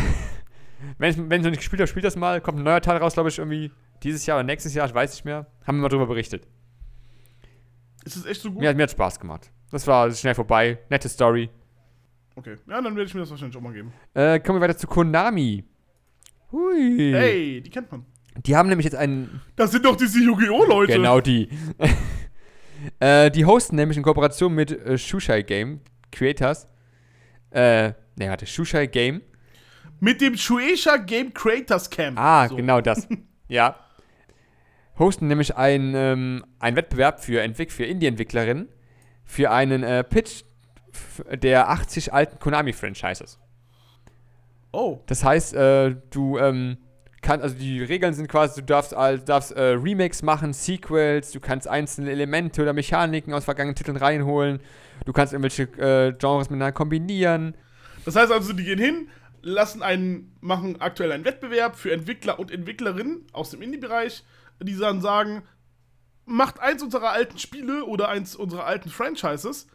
[0.99, 2.41] wenn, ich, ich noch nicht gespielt habe, spielt das mal.
[2.43, 3.71] Kommt ein neuer Teil raus, glaube ich, irgendwie
[4.03, 5.47] dieses Jahr oder nächstes Jahr, ich weiß nicht mehr.
[5.67, 6.47] Haben wir mal drüber berichtet.
[8.05, 8.61] Ist das echt so gut?
[8.61, 9.51] Mir, hat- mir hat Spaß gemacht.
[9.71, 10.79] Das war schnell vorbei.
[10.91, 11.49] Nette Story.
[12.37, 12.57] Okay.
[12.67, 13.93] Ja, dann werde ich mir das wahrscheinlich auch mal geben.
[14.15, 15.65] Äh, kommen wir weiter zu Konami.
[16.53, 17.13] Hui.
[17.15, 18.05] Hey, die kennt man.
[18.37, 19.41] Die haben nämlich jetzt einen.
[19.57, 20.65] Das sind doch diese Yu-Gi-Oh!
[20.65, 20.93] Leute.
[20.93, 21.49] Genau die.
[23.01, 25.81] äh, die hosten nämlich in Kooperation mit äh, Shushai Game
[26.13, 26.69] Creators.
[27.51, 29.23] Äh, ne, warte, Shushai Game.
[29.99, 32.19] Mit dem Shueisha Game Creators Camp.
[32.19, 32.57] Ah, So.
[32.57, 33.07] genau das.
[33.49, 33.77] ja.
[34.99, 38.69] Hosten nämlich einen, ähm, einen Wettbewerb für, Entwick für Indie-Entwicklerinnen
[39.25, 40.45] für einen äh, Pitch
[41.33, 43.39] der 80 alten Konami-Franchises.
[44.73, 45.01] Oh.
[45.07, 46.79] Das heißt, äh, du ähm,
[47.23, 51.41] kannst, also die Regeln sind quasi, du darfst, all- darfst äh, Remakes machen, Sequels, du
[51.41, 54.61] kannst einzelne Elemente oder Mechaniken aus vergangenen Titeln reinholen,
[55.05, 57.55] du kannst irgendwelche äh, Genres miteinander kombinieren.
[58.05, 59.09] Das heißt also, die gehen hin,
[59.43, 64.25] lassen einen, machen aktuell einen Wettbewerb für Entwickler und Entwicklerinnen aus dem Indie-Bereich,
[64.63, 65.43] die dann sagen,
[66.27, 69.67] macht eins unserer alten Spiele oder eins unserer alten Franchises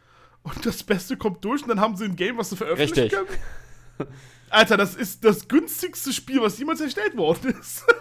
[0.43, 3.27] und das Beste kommt durch und dann haben sie ein Game, was sie veröffentlichen Richtig.
[3.97, 4.09] können.
[4.49, 7.83] Alter, das ist das günstigste Spiel, was jemals erstellt worden ist.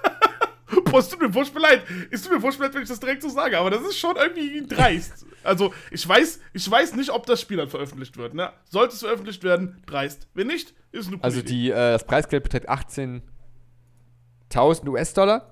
[0.84, 1.82] Boah, es tut mir furchtbar leid.
[2.10, 4.16] Es tut mir furchtbar leid, wenn ich das direkt so sage, aber das ist schon
[4.16, 5.26] irgendwie dreist.
[5.42, 8.34] Also, ich weiß, ich weiß nicht, ob das Spiel dann veröffentlicht wird.
[8.34, 8.50] Ne?
[8.70, 10.26] Sollte es veröffentlicht werden, dreist.
[10.34, 15.50] Wenn nicht, ist eine coole Also, die, äh, das Preisgeld beträgt 18.000 US-Dollar.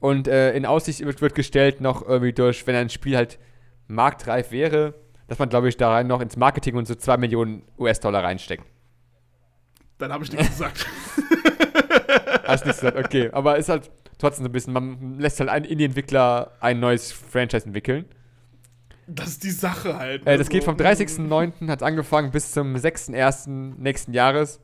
[0.00, 3.38] Und äh, in Aussicht wird, wird gestellt, noch irgendwie durch, wenn ein Spiel halt
[3.86, 4.94] marktreif wäre,
[5.28, 8.64] dass man, glaube ich, da rein noch ins Marketing und so 2 Millionen US-Dollar reinsteckt.
[10.02, 10.84] Dann habe ich nichts gesagt.
[12.44, 13.30] Hast nichts gesagt, okay.
[13.32, 13.88] Aber ist halt
[14.18, 18.04] trotzdem so ein bisschen, man lässt halt einen Indie-Entwickler ein neues Franchise entwickeln.
[19.06, 20.26] Das ist die Sache halt.
[20.26, 21.68] Äh, das geht vom 30.09.
[21.68, 23.78] hat angefangen bis zum 6.01.
[23.78, 24.60] nächsten Jahres.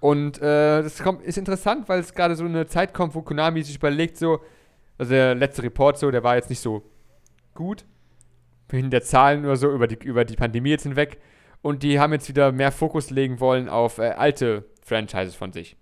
[0.00, 3.62] Und äh, das kommt, ist interessant, weil es gerade so eine Zeit kommt, wo Konami
[3.62, 4.40] sich überlegt, so,
[4.98, 6.82] also der letzte Report so, der war jetzt nicht so
[7.54, 7.84] gut.
[8.72, 11.20] In der Zahlen oder so über die, über die Pandemie jetzt hinweg.
[11.64, 15.78] Und die haben jetzt wieder mehr Fokus legen wollen auf äh, alte Franchises von sich.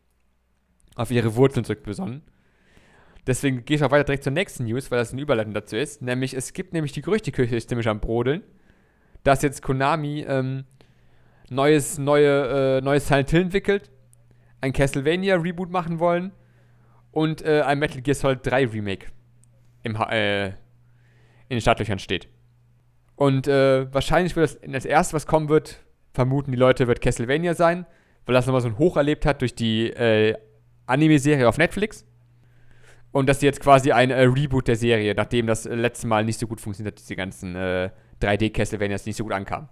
[0.95, 2.23] Auf ihre Wurzeln zurückbesonnen.
[3.27, 6.01] Deswegen gehe ich auch weiter direkt zur nächsten News, weil das eine Überleitung dazu ist.
[6.01, 8.45] Nämlich, es gibt nämlich die Gerüchteküche ist nämlich am Brodeln,
[9.25, 10.67] dass jetzt Konami ähm,
[11.51, 13.91] neues, neue, äh, neues Silent Hill entwickelt,
[14.61, 16.31] ein Castlevania-Reboot machen wollen
[17.11, 19.07] und äh, ein Metal Gear Solid 3 Remake
[19.83, 20.55] im, äh, in
[21.49, 22.29] den Startlöchern steht.
[23.23, 25.79] Und äh, wahrscheinlich wird das, das erste, was kommen wird,
[26.13, 27.87] vermuten die Leute, wird Castlevania sein,
[28.27, 30.37] weil das nochmal so ein Hoch erlebt hat durch die äh,
[30.87, 32.05] Anime-Serie auf Netflix.
[33.13, 36.25] Und dass sie jetzt quasi ein äh, Reboot der Serie, nachdem das äh, letzte Mal
[36.25, 39.69] nicht so gut funktioniert hat, diese ganzen äh, 3D-Castlevanias nicht so gut ankamen.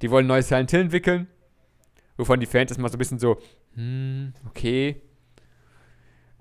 [0.00, 1.28] Die wollen neues Silent Hill entwickeln,
[2.16, 3.38] wovon die Fans erstmal so ein bisschen so,
[3.76, 5.02] hm, okay.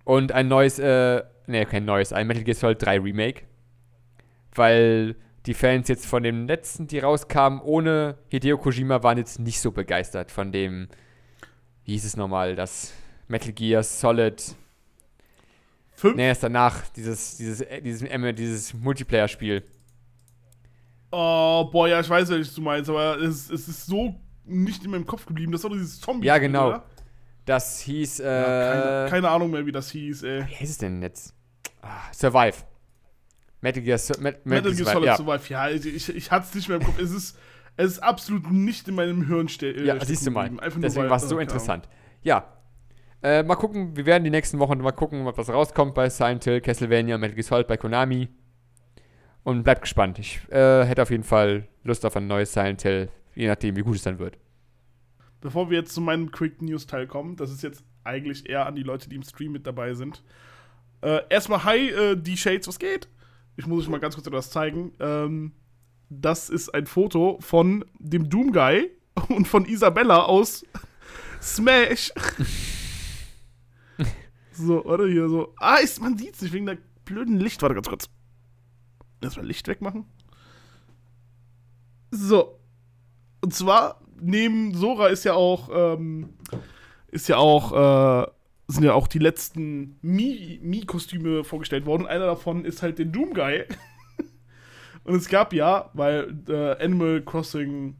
[0.06, 3.44] Und ein neues, äh, ne, kein neues, ein Metal Gear Solid 3 Remake.
[4.56, 9.60] Weil die Fans jetzt von dem letzten, die rauskamen, ohne Hideo Kojima, waren jetzt nicht
[9.60, 10.88] so begeistert von dem,
[11.86, 12.94] wie hieß es nochmal, das
[13.28, 14.56] Metal Gear Solid
[16.02, 16.16] Fünf?
[16.16, 19.64] Nee, ist danach dieses, dieses, äh, dieses, dieses, dieses Multiplayer-Spiel.
[21.12, 24.90] Oh, boah, ja, ich weiß, was du meinst, aber es, es ist so nicht in
[24.90, 25.52] meinem Kopf geblieben.
[25.52, 26.26] Das war doch dieses Zombie.
[26.26, 26.70] Ja, genau.
[26.70, 26.84] Oder?
[27.46, 28.22] Das hieß.
[28.22, 30.48] Äh, ja, keine, keine, Ahnung mehr, wie das hieß, ey.
[30.48, 31.36] Wie heißt es denn jetzt?
[31.84, 32.56] Ah, Survive.
[33.62, 35.18] Metal Gear, Su Met Metal Gear Solid ja.
[35.18, 35.50] Survive.
[35.50, 37.00] Ja, ich, ich, hatte es nicht mehr im Kopf.
[37.00, 37.38] Es ist,
[37.78, 39.86] es ist absolut nicht in meinem Hirn stehen.
[39.86, 40.50] Ja, siehst du mal.
[40.78, 41.88] Deswegen war es so interessant.
[42.24, 42.62] Ja,
[43.24, 46.44] äh, mal gucken, wir werden die nächsten Wochen mal gucken, ob was rauskommt bei Silent
[46.44, 48.30] Hill, Castlevania, Metal Gear Solid bei Konami.
[49.44, 50.20] Und bleibt gespannt.
[50.20, 53.82] Ich äh, hätte auf jeden Fall Lust auf ein neues Silent Hill, je nachdem, wie
[53.82, 54.38] gut es dann wird.
[55.40, 58.76] Bevor wir jetzt zu meinem Quick News Teil kommen, das ist jetzt eigentlich eher an
[58.76, 60.24] die Leute, die im Stream mit dabei sind.
[61.02, 63.08] Äh, erstmal, hi, äh, die Shades, was geht?
[63.62, 64.92] Ich muss euch mal ganz kurz etwas zeigen.
[65.00, 65.52] Ähm,
[66.10, 68.90] das ist ein Foto von dem Doom Guy
[69.30, 70.66] und von Isabella aus
[71.42, 72.12] Smash.
[74.54, 75.54] So, oder hier so.
[75.58, 77.62] Ah, ist, man sieht es nicht wegen der blöden Licht.
[77.62, 78.10] Warte ganz kurz.
[79.22, 80.06] Erstmal Licht wegmachen.
[82.12, 82.60] So.
[83.40, 86.34] Und zwar, neben Sora ist ja auch, ähm,
[87.08, 88.32] ist ja auch, äh,
[88.72, 92.08] sind ja auch die letzten Mi-Kostüme vorgestellt worden.
[92.08, 93.66] Einer davon ist halt den Doom Guy.
[95.04, 97.96] und es gab ja, weil äh, Animal Crossing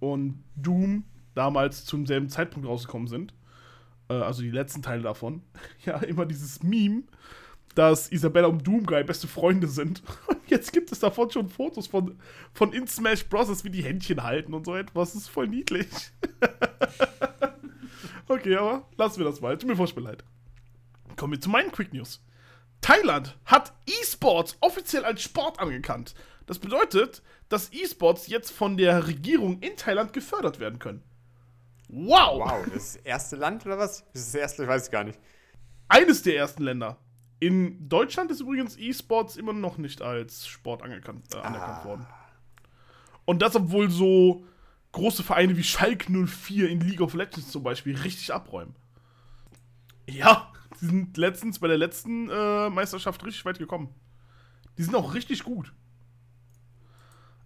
[0.00, 1.04] und Doom
[1.34, 3.34] damals zum selben Zeitpunkt rausgekommen sind,
[4.08, 5.42] äh, also die letzten Teile davon,
[5.84, 7.04] ja immer dieses Meme,
[7.74, 10.02] dass Isabella und Doomguy beste Freunde sind.
[10.26, 12.18] Und jetzt gibt es davon schon Fotos von,
[12.52, 15.14] von in Smash Bros., wie die Händchen halten und so etwas.
[15.14, 15.86] Das ist voll niedlich.
[18.28, 19.56] Okay, aber lassen wir das mal.
[19.56, 20.24] Tut mir furchtbar leid.
[21.16, 22.24] Kommen wir zu meinen Quick News.
[22.80, 26.14] Thailand hat E-Sports offiziell als Sport anerkannt.
[26.46, 31.02] Das bedeutet, dass E-Sports jetzt von der Regierung in Thailand gefördert werden können.
[31.88, 32.40] Wow!
[32.40, 34.04] Wow, das erste Land oder was?
[34.12, 35.18] Das ist das erste, ich weiß es gar nicht.
[35.88, 36.98] Eines der ersten Länder.
[37.38, 41.84] In Deutschland ist übrigens E-Sports immer noch nicht als Sport anerkannt, äh, anerkannt ah.
[41.84, 42.06] worden.
[43.24, 44.44] Und das, obwohl so
[44.92, 48.74] große Vereine wie Schalke 04 in League of Legends zum Beispiel richtig abräumen.
[50.06, 53.88] Ja, die sind letztens bei der letzten äh, Meisterschaft richtig weit gekommen.
[54.78, 55.72] Die sind auch richtig gut.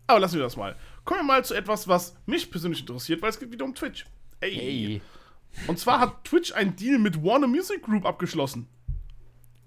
[0.07, 0.77] Aber lassen wir das mal.
[1.05, 4.07] Kommen wir mal zu etwas, was mich persönlich interessiert, weil es geht wieder um Twitch.
[4.41, 4.55] Ey.
[4.55, 5.03] Hey.
[5.67, 8.69] Und zwar hat Twitch einen Deal mit Warner Music Group abgeschlossen.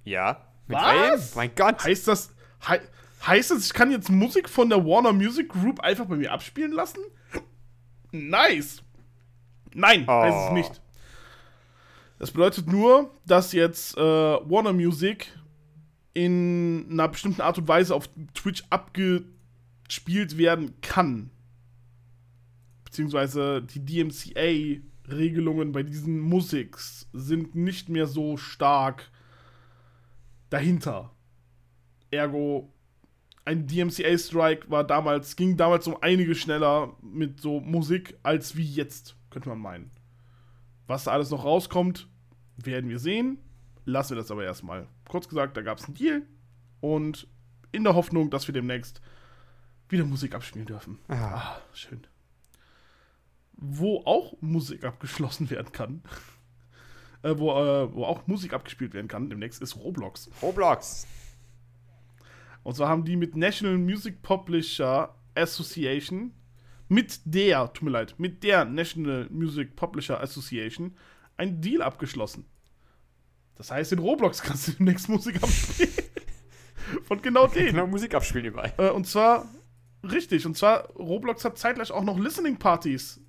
[0.05, 0.45] Ja.
[0.67, 1.31] Mit Was?
[1.31, 1.35] Wem?
[1.35, 1.83] Mein Gott.
[1.83, 2.33] Heißt das,
[2.67, 2.77] he
[3.25, 6.71] heißt das, ich kann jetzt Musik von der Warner Music Group einfach bei mir abspielen
[6.71, 6.99] lassen?
[8.11, 8.81] Nice.
[9.73, 10.11] Nein, oh.
[10.11, 10.81] heißt es nicht.
[12.17, 15.27] Das bedeutet nur, dass jetzt äh, Warner Music
[16.13, 21.31] in einer bestimmten Art und Weise auf Twitch abgespielt werden kann
[22.89, 29.11] beziehungsweise die DMCA-Regelungen bei diesen Musiks sind nicht mehr so stark
[30.49, 31.11] dahinter.
[32.09, 32.73] Ergo,
[33.45, 39.15] ein DMCA-Strike war damals, ging damals um einige schneller mit so Musik als wie jetzt,
[39.29, 39.91] könnte man meinen.
[40.87, 42.07] Was da alles noch rauskommt,
[42.57, 43.39] werden wir sehen.
[43.85, 44.87] Lassen wir das aber erstmal.
[45.07, 46.21] Kurz gesagt, da gab es einen Deal
[46.79, 47.27] und
[47.71, 49.01] in der Hoffnung, dass wir demnächst
[49.87, 50.99] wieder Musik abspielen dürfen.
[51.07, 51.57] Ah.
[51.73, 52.05] Schön.
[53.53, 56.01] Wo auch Musik abgeschlossen werden kann,
[57.23, 60.29] äh, wo, äh, wo auch Musik abgespielt werden kann demnächst, ist Roblox.
[60.41, 61.07] Roblox.
[62.69, 66.35] Und zwar haben die mit National Music Publisher Association,
[66.87, 70.95] mit der, tut mir leid, mit der National Music Publisher Association
[71.35, 72.45] einen Deal abgeschlossen.
[73.55, 75.89] Das heißt, in Roblox kannst du demnächst Musik abspielen.
[77.05, 77.71] Von genau denen.
[77.71, 78.71] Genau, Musik abspielen überall.
[78.77, 79.49] Äh, und zwar,
[80.03, 83.19] richtig, und zwar, Roblox hat zeitgleich auch noch Listening-Partys,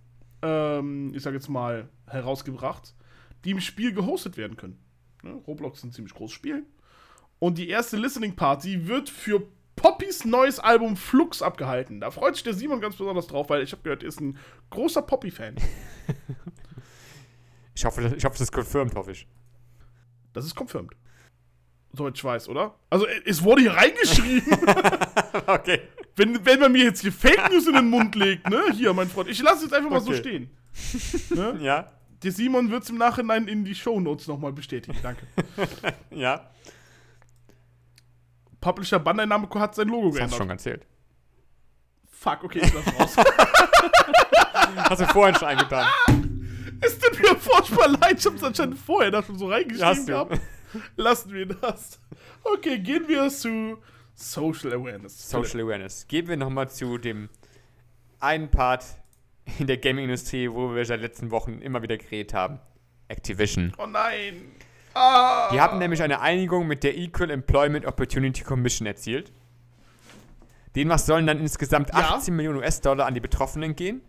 [0.42, 2.94] ähm, ich sag jetzt mal, herausgebracht,
[3.46, 4.78] die im Spiel gehostet werden können.
[5.22, 5.32] Ne?
[5.46, 6.66] Roblox ist ein ziemlich großes Spiel.
[7.40, 9.42] Und die erste Listening-Party wird für
[9.74, 12.00] Poppys neues Album Flux abgehalten.
[12.00, 14.38] Da freut sich der Simon ganz besonders drauf, weil ich habe gehört, er ist ein
[14.70, 15.56] großer Poppy-Fan.
[17.74, 19.26] Ich hoffe, das- ich hoffe, das ist confirmed, hoffe ich.
[20.32, 20.90] Das ist confirmed.
[21.92, 22.74] Soweit ich weiß, oder?
[22.90, 24.52] Also, äh, es wurde hier reingeschrieben.
[25.46, 25.80] okay.
[26.16, 28.64] Wenn, wenn man mir jetzt hier Fake News in den Mund legt, ne?
[28.74, 29.28] Hier, mein Freund.
[29.30, 30.50] Ich lasse es einfach mal so stehen.
[31.30, 31.58] Ne?
[31.62, 31.90] Ja,
[32.22, 34.96] Der Simon wird es im Nachhinein in die Shownotes nochmal bestätigen.
[35.02, 35.26] Danke.
[36.10, 36.50] ja.
[38.60, 40.38] Publisher Bandai Namco hat sein Logo Das hast du geändert.
[40.38, 40.86] schon erzählt.
[42.10, 43.16] Fuck, okay, ich lass raus.
[44.76, 45.86] Hast du vorhin schon eingetan.
[46.80, 50.38] es tut mir furchtbar leid, ich hab's anscheinend vorher da schon so reingeschrieben gehabt.
[50.96, 51.98] Lassen wir das.
[52.44, 53.78] Okay, gehen wir zu
[54.14, 55.28] Social Awareness.
[55.30, 56.06] Social Awareness.
[56.06, 57.28] Gehen wir nochmal zu dem
[58.20, 58.84] einen Part
[59.58, 62.60] in der Gaming-Industrie, wo wir seit letzten Wochen immer wieder geredet haben.
[63.08, 63.72] Activision.
[63.78, 64.52] Oh nein.
[64.94, 65.50] Ah.
[65.52, 69.32] Die haben nämlich eine Einigung mit der Equal Employment Opportunity Commission erzielt.
[70.76, 72.14] Demnach sollen dann insgesamt Ja.
[72.14, 74.02] 18 Millionen US-Dollar an die Betroffenen gehen,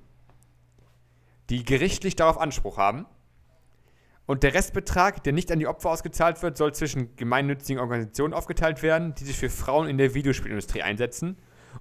[1.50, 3.06] die gerichtlich darauf Anspruch haben.
[4.28, 8.82] Und der Restbetrag, der nicht an die Opfer ausgezahlt wird, soll zwischen gemeinnützigen Organisationen aufgeteilt
[8.84, 11.38] werden, die sich für Frauen in der Videospielindustrie einsetzen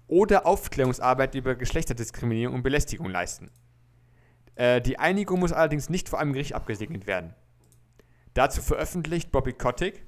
[0.09, 3.51] oder Aufklärungsarbeit über Geschlechterdiskriminierung und Belästigung leisten.
[4.57, 7.35] Äh, die Einigung muss allerdings nicht vor einem Gericht abgesegnet werden.
[8.35, 10.05] Dazu veröffentlicht Bobby Kotick,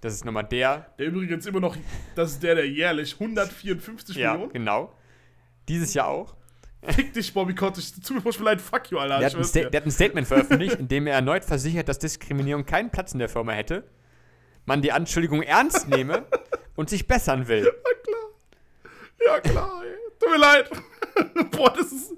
[0.00, 1.76] das ist nochmal der, Der übrigens immer noch,
[2.14, 4.52] das ist der, der jährlich 154 ja, Millionen.
[4.52, 4.92] genau,
[5.68, 6.36] dieses Jahr auch,
[6.84, 7.84] Fick dich, Bobby Kotick.
[8.04, 9.20] Tut mir leid, fuck you, Alter.
[9.20, 12.66] der hat, ein der hat ein Statement veröffentlicht, in dem er erneut versichert, dass Diskriminierung
[12.66, 13.84] keinen Platz in der Firma hätte,
[14.66, 16.26] man die Anschuldigung ernst nehme
[16.74, 17.70] und sich bessern will.
[19.24, 19.94] Ja, klar, ey.
[20.18, 20.70] Tut mir leid.
[21.52, 22.14] Boah, das ist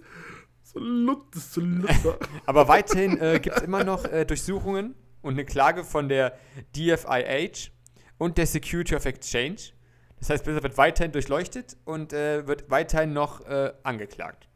[0.63, 2.17] so lut, das ist so.
[2.47, 4.95] Aber weiterhin äh, gibt es immer noch äh, Durchsuchungen
[5.25, 6.39] und eine Klage von der
[6.77, 7.71] DFIH
[8.19, 9.73] und der Security of Exchange.
[10.21, 14.49] Das heißt, Blizzard wird weiterhin durchleuchtet und äh, wird weiterhin noch äh, angeklagt.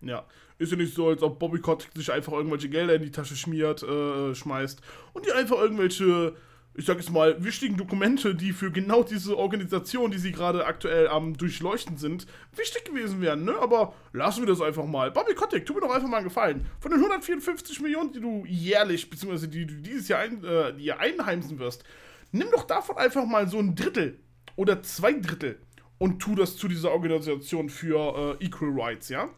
[0.00, 0.24] ja.
[0.58, 3.34] Ist ja nicht so, als ob Bobby Kotick sich einfach irgendwelche Gelder in die Tasche
[3.34, 4.82] schmiert, äh, schmeißt
[5.14, 6.36] und die einfach irgendwelche,
[6.74, 11.08] ich sag jetzt mal, wichtigen Dokumente, die für genau diese Organisation, die sie gerade aktuell
[11.08, 13.54] am Durchleuchten sind, wichtig gewesen wären, ne?
[13.60, 15.10] Aber lassen wir das einfach mal.
[15.10, 16.66] Bobby Kotick, tu mir doch einfach mal einen Gefallen.
[16.78, 20.92] Von den 154 Millionen, die du jährlich, beziehungsweise die du dieses Jahr ein, äh, die
[20.92, 21.82] einheimsen wirst,
[22.30, 24.20] nimm doch davon einfach mal so ein Drittel
[24.54, 25.58] oder zwei Drittel
[25.98, 29.28] und tu das zu dieser Organisation für äh, Equal Rights, ja?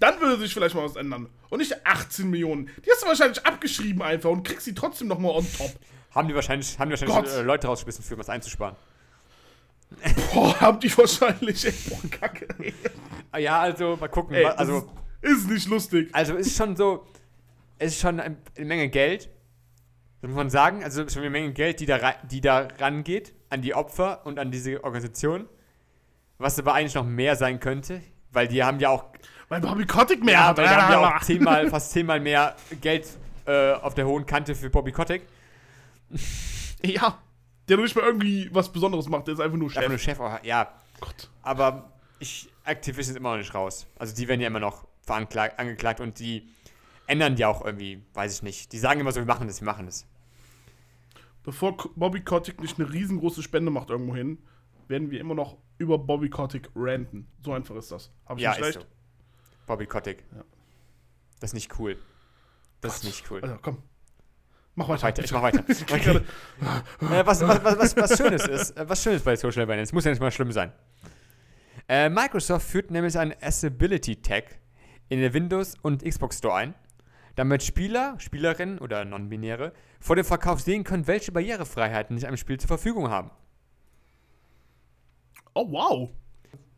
[0.00, 1.28] Dann würde sich vielleicht mal was ändern.
[1.50, 2.70] Und nicht 18 Millionen.
[2.84, 5.72] Die hast du wahrscheinlich abgeschrieben einfach und kriegst sie trotzdem nochmal on top.
[6.14, 7.28] Haben die wahrscheinlich, haben die wahrscheinlich Gott.
[7.38, 8.76] äh, Leute rausgeschmissen, für was einzusparen.
[10.32, 11.64] Boah, haben die wahrscheinlich.
[11.66, 12.46] Ey, boah, kacke.
[12.60, 12.74] Ey.
[13.32, 14.34] Ah, ja, also mal gucken.
[14.36, 14.88] Ey, also,
[15.20, 16.08] ist, ist nicht lustig.
[16.12, 17.06] also es ist schon so,
[17.78, 19.28] es ist schon ein- eine Menge Geld.
[20.20, 20.84] Das muss man sagen.
[20.84, 21.98] Also schon eine Menge Geld, die da,
[22.30, 25.48] die da rangeht an die Opfer und an diese Organisation.
[26.38, 28.00] Was aber eigentlich noch mehr sein könnte,
[28.32, 29.04] weil die haben ja auch
[29.48, 30.58] Weil Bobby Kotick mehr Ja, hat.
[30.58, 33.06] weil die haben ja auch zehnmal, fast zehnmal mehr Geld
[33.46, 35.22] äh, auf der hohen Kante für Bobby Kotick.
[36.84, 37.18] Ja.
[37.68, 39.26] Der nicht mal irgendwie was Besonderes macht.
[39.26, 39.88] Der ist einfach nur Einfach Chef.
[39.90, 40.72] nur Chef, oh, ja.
[40.98, 41.30] Gott.
[41.42, 43.86] Aber ich, Activision ist immer noch nicht raus.
[43.98, 46.48] Also die werden ja immer noch veranklagt, angeklagt und die
[47.06, 48.72] ändern ja auch irgendwie, weiß ich nicht.
[48.72, 50.06] Die sagen immer so, wir machen das, wir machen das.
[51.42, 54.38] Bevor Bobby Kotick nicht eine riesengroße Spende macht irgendwo hin,
[54.88, 57.26] werden wir immer noch über Bobby Kotick ranten.
[57.42, 58.10] So einfach ist das.
[58.26, 58.80] Hab ich Ja, nicht recht?
[58.80, 58.86] so.
[59.66, 60.24] Bobby Kotick.
[61.40, 61.96] Das ist nicht cool.
[62.80, 63.40] Das ist nicht cool.
[63.42, 63.82] Also, komm.
[64.74, 65.02] Mach weiter.
[65.02, 65.64] Weiter, ich mach weiter.
[65.92, 66.16] Okay.
[66.16, 70.10] äh, was, was, was, was, Schönes ist, äh, was Schönes bei Social Awareness, muss ja
[70.10, 70.72] nicht mal schlimm sein.
[71.88, 74.60] Äh, Microsoft führt nämlich einen Accessibility Tag
[75.08, 76.74] in der Windows- und Xbox Store ein,
[77.34, 82.58] damit Spieler, Spielerinnen oder Non-Binäre vor dem Verkauf sehen können, welche Barrierefreiheiten sie einem Spiel
[82.58, 83.30] zur Verfügung haben.
[85.54, 86.10] Oh, wow.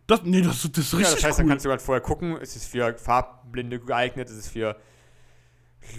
[0.06, 1.42] Das, nee, das, das ist richtig Ja, das heißt, cool.
[1.44, 4.76] dann kannst du halt vorher gucken, ist es für Farbblinde geeignet, ist es für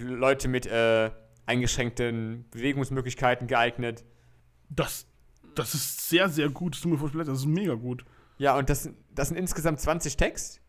[0.00, 1.10] Leute mit äh,
[1.46, 4.04] eingeschränkten Bewegungsmöglichkeiten geeignet.
[4.68, 5.06] das,
[5.54, 6.74] das ist sehr, sehr gut.
[6.74, 8.04] Das tut mir voll Das ist mega gut.
[8.38, 10.60] Ja, und das, das sind insgesamt 20 Tags,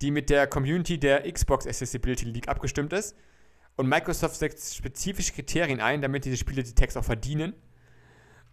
[0.00, 3.16] die mit der Community der Xbox Accessibility League abgestimmt ist.
[3.76, 7.54] Und Microsoft setzt spezifische Kriterien ein, damit diese Spiele die Tags auch verdienen.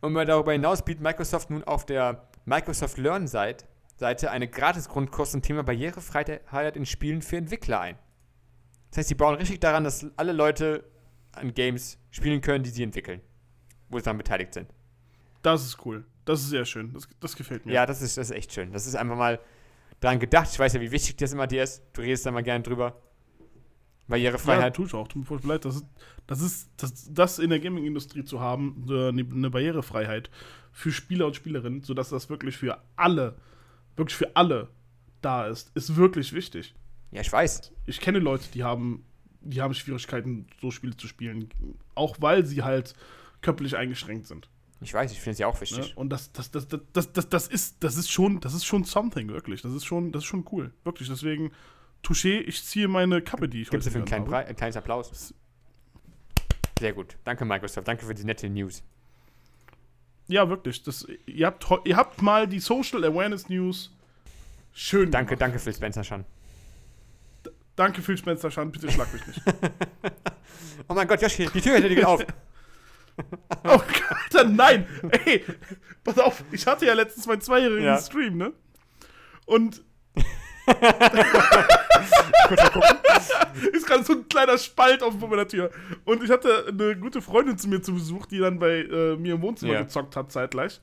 [0.01, 3.65] Und darüber hinaus bietet Microsoft nun auf der Microsoft Learn Seite
[3.97, 7.97] Seite eine Gratis-Grundkurs zum Thema Barrierefreiheit in Spielen für Entwickler ein.
[8.89, 10.83] Das heißt, sie bauen richtig daran, dass alle Leute
[11.35, 13.21] an Games spielen können, die sie entwickeln,
[13.89, 14.73] wo sie daran beteiligt sind.
[15.41, 16.05] Das ist cool.
[16.25, 16.91] Das ist sehr schön.
[16.93, 17.73] Das, das gefällt mir.
[17.73, 18.71] Ja, das ist, das ist echt schön.
[18.71, 19.39] Das ist einfach mal
[19.99, 20.49] dran gedacht.
[20.51, 21.83] Ich weiß ja, wie wichtig das immer dir ist.
[21.93, 22.99] Du redest da mal gerne drüber.
[24.07, 24.75] Ja, Barrierefreiheit.
[24.75, 25.07] tue ich auch.
[25.07, 25.65] Tut mir leid.
[25.65, 25.85] Das ist,
[26.27, 30.29] das, ist das, das in der Gaming-Industrie zu haben, eine eine Barrierefreiheit
[30.71, 33.35] für Spieler und Spielerinnen, sodass das wirklich für alle,
[33.95, 34.69] wirklich für alle
[35.21, 36.75] da ist, ist wirklich wichtig.
[37.11, 37.71] ja, ich weiß.
[37.87, 39.04] Ich kenne Leute, die haben,
[39.45, 41.49] die haben Schwierigkeiten, so Spiele zu spielen,
[41.95, 42.93] auch weil sie halt
[43.41, 44.49] körperlich eingeschränkt sind.
[44.81, 45.61] Ich weiß, ich finde ja auch Ne?
[45.61, 45.95] wichtig.
[45.95, 48.83] Und das, das, das, das, das, das, das, ist, das ist schon, das ist schon
[48.83, 49.61] something, wirklich.
[49.61, 50.73] Das ist schon, das ist schon cool.
[50.83, 51.07] Wirklich.
[51.07, 51.51] Deswegen,
[52.03, 54.31] Touché, ich ziehe meine Kappe, die ich Gibt es dafür einen kleinen habe.
[54.31, 55.33] Brei- ein kleines Applaus?
[56.77, 57.15] Sehr gut.
[57.23, 57.87] Danke, Microsoft.
[57.87, 58.83] Danke für die nette News.
[60.27, 60.83] Ja, wirklich.
[60.83, 63.91] Das, ihr, habt, ihr habt mal die Social Awareness News
[64.73, 65.41] schön Danke, gemacht.
[65.41, 66.25] danke, Phil Spencer schon.
[67.75, 69.41] Danke, Phil Spencer, Schan, bitte schlag mich nicht.
[70.87, 72.23] Oh mein Gott, Josh, die Tür geht auf.
[73.63, 73.81] oh
[74.31, 74.85] Gott, nein!
[75.25, 75.43] Ey,
[76.03, 77.97] pass auf, ich hatte ja letztens meinen zweijährigen Ja.
[77.97, 78.53] Stream, ne?
[79.45, 79.81] Und.
[83.71, 85.71] ist gerade so ein kleiner Spalt auf meiner Tür.
[86.03, 89.35] Und ich hatte eine gute Freundin zu mir zu Besuch, die dann bei äh, mir
[89.35, 89.81] im Wohnzimmer Ja.
[89.83, 90.81] gezockt hat, zeitgleich.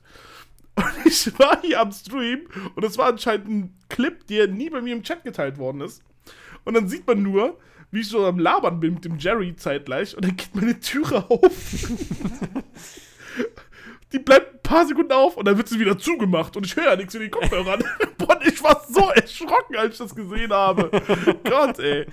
[0.75, 4.81] Und ich war hier am Stream und es war anscheinend ein Clip, der nie bei
[4.81, 6.01] mir im Chat geteilt worden ist.
[6.63, 7.57] Und dann sieht man nur,
[7.91, 11.29] wie ich so am Labern bin mit dem Jerry zeitgleich und dann geht meine Türe
[11.29, 11.51] auf.
[14.11, 16.85] Die bleibt ein paar Sekunden auf und dann wird sie wieder zugemacht und ich höre
[16.85, 17.83] ja nichts in den Kopfhörern.
[18.17, 20.91] Boah, ich war so erschrocken, als ich das gesehen habe.
[21.43, 22.05] Gott, ey.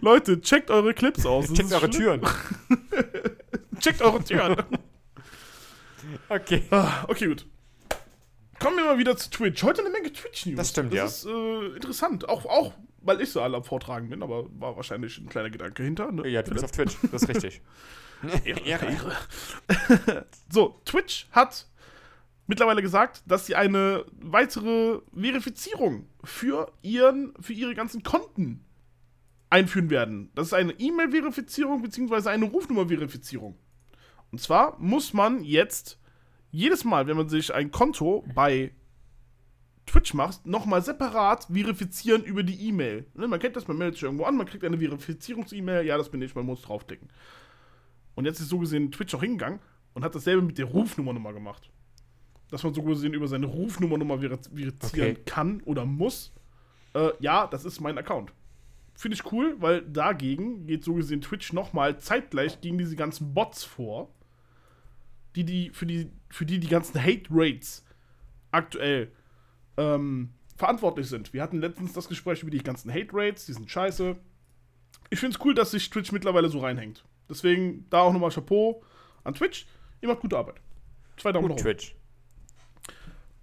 [0.00, 1.48] Leute, checkt eure Clips aus.
[1.48, 2.22] Das Checkt eure schlimm.
[2.22, 2.22] Türen.
[3.80, 4.56] Checkt eure Türen.
[6.28, 6.62] Okay.
[6.70, 7.46] Ah, okay, gut.
[8.58, 9.62] Kommen wir mal wieder zu Twitch.
[9.62, 10.56] Heute eine Menge Twitch-News.
[10.56, 11.04] Das stimmt, ja.
[11.04, 12.28] Das ist äh, interessant.
[12.28, 12.72] Auch, auch,
[13.04, 16.10] weil ich so alle am Vortragen bin, aber war wahrscheinlich ein kleiner Gedanke hinter.
[16.12, 16.28] Ne?
[16.28, 16.96] Ja, du bist auf Twitch.
[17.10, 17.60] Das ist richtig.
[18.64, 19.16] Ehre.
[20.50, 21.66] So, Twitch hat
[22.46, 28.64] mittlerweile gesagt, dass sie eine weitere Verifizierung für, ihren, für ihre ganzen Konten
[29.50, 30.30] einführen werden.
[30.34, 32.28] Das ist eine E-Mail-Verifizierung bzw.
[32.28, 33.58] eine Rufnummer-Verifizierung.
[34.30, 35.98] Und zwar muss man jetzt
[36.50, 38.72] jedes Mal, wenn man sich ein Konto bei
[39.86, 43.06] Twitch macht, nochmal separat verifizieren über die E-Mail.
[43.14, 46.08] Ne, Man kennt das, man meldet sich irgendwo an, man kriegt eine Verifizierungs-E-Mail, ja, das
[46.08, 47.08] bin ich, man muss draufklicken.
[48.14, 49.60] Und jetzt ist so gesehen Twitch auch hingegangen
[49.94, 51.70] und hat dasselbe mit der Rufnummer nochmal gemacht.
[52.50, 55.16] Dass man so gesehen über seine Rufnummer nochmal verifizieren Okay.
[55.24, 56.32] kann oder muss.
[56.94, 58.32] Äh, ja, das ist mein Account.
[58.94, 63.64] Finde ich cool, weil dagegen geht so gesehen Twitch nochmal zeitgleich gegen diese ganzen Bots
[63.64, 64.10] vor,
[65.34, 67.84] die, die, für, die, für die die ganzen Hate-Rates
[68.50, 69.10] aktuell
[69.82, 71.32] ähm, verantwortlich sind.
[71.32, 74.16] Wir hatten letztens das Gespräch über die ganzen Hate-Rates, die sind scheiße.
[75.10, 77.04] Ich finde es cool, dass sich Twitch mittlerweile so reinhängt.
[77.28, 78.82] Deswegen da auch nochmal Chapeau
[79.24, 79.66] an Twitch.
[80.00, 80.56] Ihr macht gute Arbeit.
[81.16, 81.62] Zwei Daumen Gut, oben.
[81.62, 81.94] Twitch.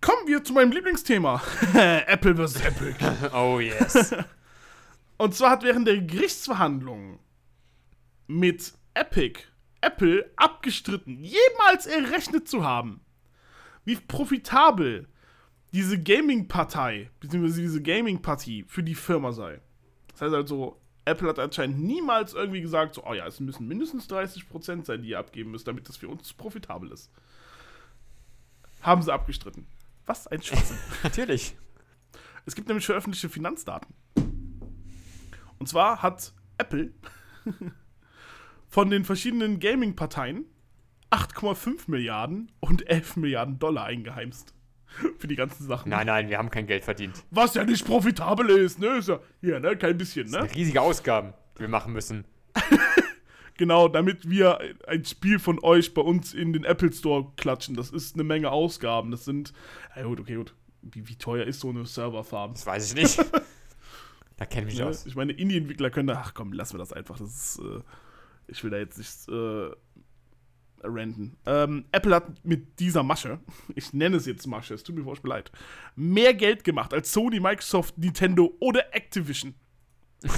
[0.01, 1.41] Kommen wir zu meinem Lieblingsthema.
[1.73, 2.61] Apple vs.
[2.61, 2.95] Apple.
[3.33, 4.15] Oh yes.
[5.17, 7.19] Und zwar hat während der Gerichtsverhandlungen
[8.27, 9.41] mit Epic
[9.81, 13.01] Apple abgestritten, jemals errechnet zu haben,
[13.85, 15.07] wie profitabel
[15.73, 19.61] diese Gaming-Partei, beziehungsweise diese Gaming-Partie für die Firma sei.
[20.11, 24.09] Das heißt also, Apple hat anscheinend niemals irgendwie gesagt, so, oh ja, es müssen mindestens
[24.09, 27.11] 30% sein, die ihr abgeben müsst, damit das für uns profitabel ist.
[28.81, 29.67] Haben sie abgestritten.
[30.05, 30.77] Was ein Schwachsinn.
[31.03, 31.55] Natürlich.
[32.45, 33.93] Es gibt nämlich veröffentlichte Finanzdaten.
[35.59, 36.93] Und zwar hat Apple
[38.67, 40.45] von den verschiedenen Gaming-Parteien
[41.11, 44.53] 8,5 Milliarden und 11 Milliarden Dollar eingeheimst.
[45.19, 45.89] Für die ganzen Sachen.
[45.89, 47.23] Nein, nein, wir haben kein Geld verdient.
[47.31, 48.97] Was ja nicht profitabel ist, ne?
[48.97, 49.77] Ist ja, ja ne?
[49.77, 50.47] Kein bisschen, ne?
[50.55, 52.25] Riesige Ausgaben, die wir machen müssen.
[53.57, 57.75] Genau, damit wir ein Spiel von euch bei uns in den Apple Store klatschen.
[57.75, 59.11] Das ist eine Menge Ausgaben.
[59.11, 59.51] Das sind.
[59.97, 60.55] Ja, gut, okay, gut.
[60.81, 62.53] Wie, wie teuer ist so eine Serverfarm?
[62.53, 63.19] Das weiß ich nicht.
[64.37, 64.85] Da kenne ich mich Ne?
[64.89, 65.05] aus.
[65.05, 67.17] Ich meine, Indie-Entwickler können da, ach komm, lassen wir das einfach.
[67.17, 67.81] Das ist, äh,
[68.47, 69.75] ich will da jetzt nicht äh,
[70.83, 71.35] ranten.
[71.45, 73.39] Ähm, Apple hat mit dieser Masche,
[73.75, 75.51] ich nenne es jetzt Masche, es tut mir furchtbar leid,
[75.95, 79.53] mehr Geld gemacht als Sony, Microsoft, Nintendo oder Activision.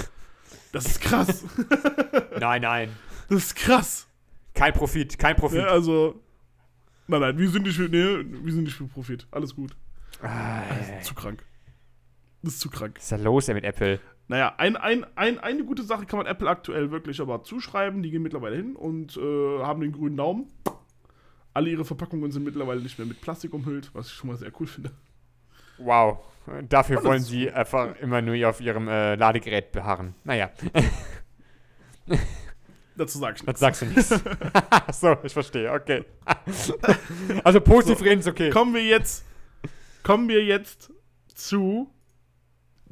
[0.72, 1.44] Das ist krass.
[2.40, 2.88] Nein, nein.
[3.28, 4.08] Das ist krass.
[4.54, 5.58] Kein Profit, kein Profit.
[5.58, 6.18] Ja, also,
[7.06, 9.26] nein, nein, wir sind nicht für, nee, wir sind nicht für Profit.
[9.30, 9.76] Alles gut.
[10.22, 11.44] Ah, Das ist zu krank.
[12.42, 12.94] Das ist zu krank.
[12.96, 14.00] was ist da los ey, mit Apple?
[14.28, 18.02] Naja, ein, ein, ein, eine gute Sache kann man Apple aktuell wirklich aber zuschreiben.
[18.02, 20.46] Die gehen mittlerweile hin und äh, haben den grünen Daumen.
[21.54, 24.52] Alle ihre Verpackungen sind mittlerweile nicht mehr mit Plastik umhüllt, was ich schon mal sehr
[24.58, 24.90] cool finde.
[25.78, 26.18] Wow.
[26.68, 30.14] Dafür Alles wollen sie einfach immer nur auf ihrem äh, Ladegerät beharren.
[30.24, 30.50] Naja,
[32.96, 33.60] Dazu sag ich nichts.
[33.60, 34.08] sagst du nichts.
[34.92, 36.04] so, ich verstehe, okay.
[37.44, 38.04] also positiv So.
[38.04, 38.50] reden ist okay.
[38.50, 39.24] Kommen wir jetzt,
[40.02, 40.92] kommen wir jetzt
[41.34, 41.91] zu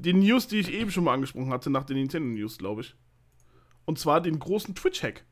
[0.03, 2.95] den News, die ich eben schon mal angesprochen hatte, nach den Nintendo News, glaube ich.
[3.85, 5.25] Und zwar den großen Twitch-Hack.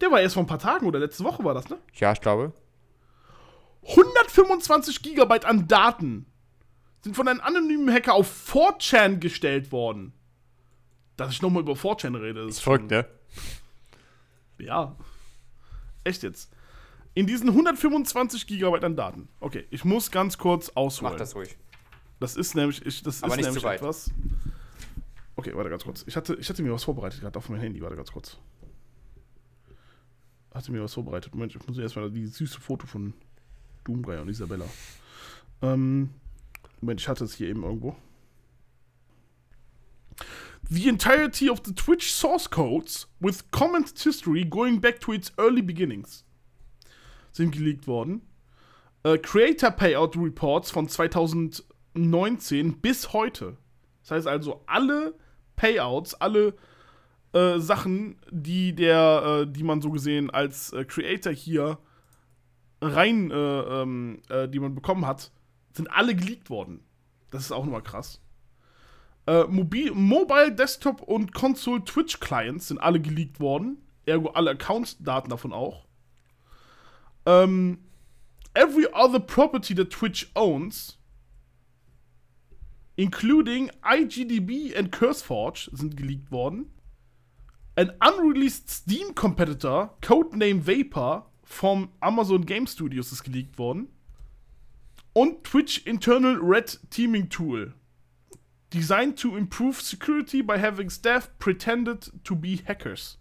[0.00, 1.78] Der war erst vor ein paar Tagen oder letzte Woche war das, ne?
[1.94, 2.52] Ja, ich glaube.
[3.82, 6.26] 125 Gigabyte an Daten
[7.02, 10.12] sind von einem anonymen Hacker auf 4chan gestellt worden.
[11.16, 13.06] Dass ich nochmal über 4chan rede, ist Ist verrückt, ne?
[14.58, 14.96] Ja.
[16.04, 16.50] Echt jetzt.
[17.14, 19.28] In diesen 125 Gigabyte an Daten.
[19.40, 21.12] Okay, ich muss ganz kurz ausholen.
[21.12, 21.56] Mach das ruhig.
[22.20, 24.10] Das ist nämlich, ich, das Aber ist nämlich etwas.
[25.36, 26.04] Okay, warte ganz kurz.
[26.06, 27.80] Ich hatte, ich hatte mir was vorbereitet gerade auf mein Handy.
[27.80, 28.36] Warte ganz kurz.
[30.52, 31.34] Hatte mir was vorbereitet.
[31.34, 33.14] Moment, ich muss erstmal die süße Foto von
[33.84, 34.66] Doomguy und Isabella.
[35.62, 36.10] Ähm,
[36.80, 37.96] Moment, ich hatte es hier eben irgendwo.
[40.68, 45.62] The entirety of the Twitch source codes with comment history going back to its early
[45.62, 46.24] beginnings
[47.32, 48.22] sind geleakt worden.
[49.04, 50.88] Äh, Creator Payout Reports von
[51.94, 53.56] 2019 bis heute.
[54.02, 55.14] Das heißt also, alle
[55.56, 56.54] Payouts, alle
[57.32, 61.78] äh, Sachen, die der, äh, die man so gesehen als äh, Creator hier
[62.80, 65.30] rein, äh, ähm, äh, die man bekommen hat,
[65.72, 66.82] sind alle geleakt worden.
[67.30, 68.20] Das ist auch nochmal krass.
[69.26, 73.78] Äh, Mobil, Mobile, Desktop und Console Twitch Clients sind alle geleakt worden.
[74.06, 75.86] Ergo alle Accounts-Daten davon auch.
[77.26, 77.78] Ähm,
[78.54, 80.98] every other property that Twitch owns,
[83.00, 86.70] including IGDB and CurseForge, sind geleakt worden.
[87.74, 93.88] An unreleased Steam competitor, codename Vapor, vom Amazon Game Studios ist geleakt worden.
[95.14, 97.72] Und Twitch Internal Red Teaming Tool.
[98.74, 103.18] Designed to improve security by having staff pretended to be hackers.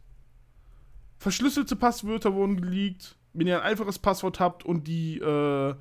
[1.20, 3.16] Verschlüsselte Passwörter wurden geleakt.
[3.32, 5.74] Wenn ihr ein einfaches Passwort habt und die äh,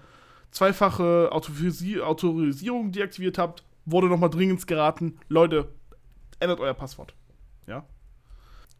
[0.53, 5.69] zweifache Autorisi Autorisierung deaktiviert habt, wurde nochmal dringend geraten, Leute,
[6.41, 7.15] ändert euer Passwort.
[7.67, 7.85] Ja.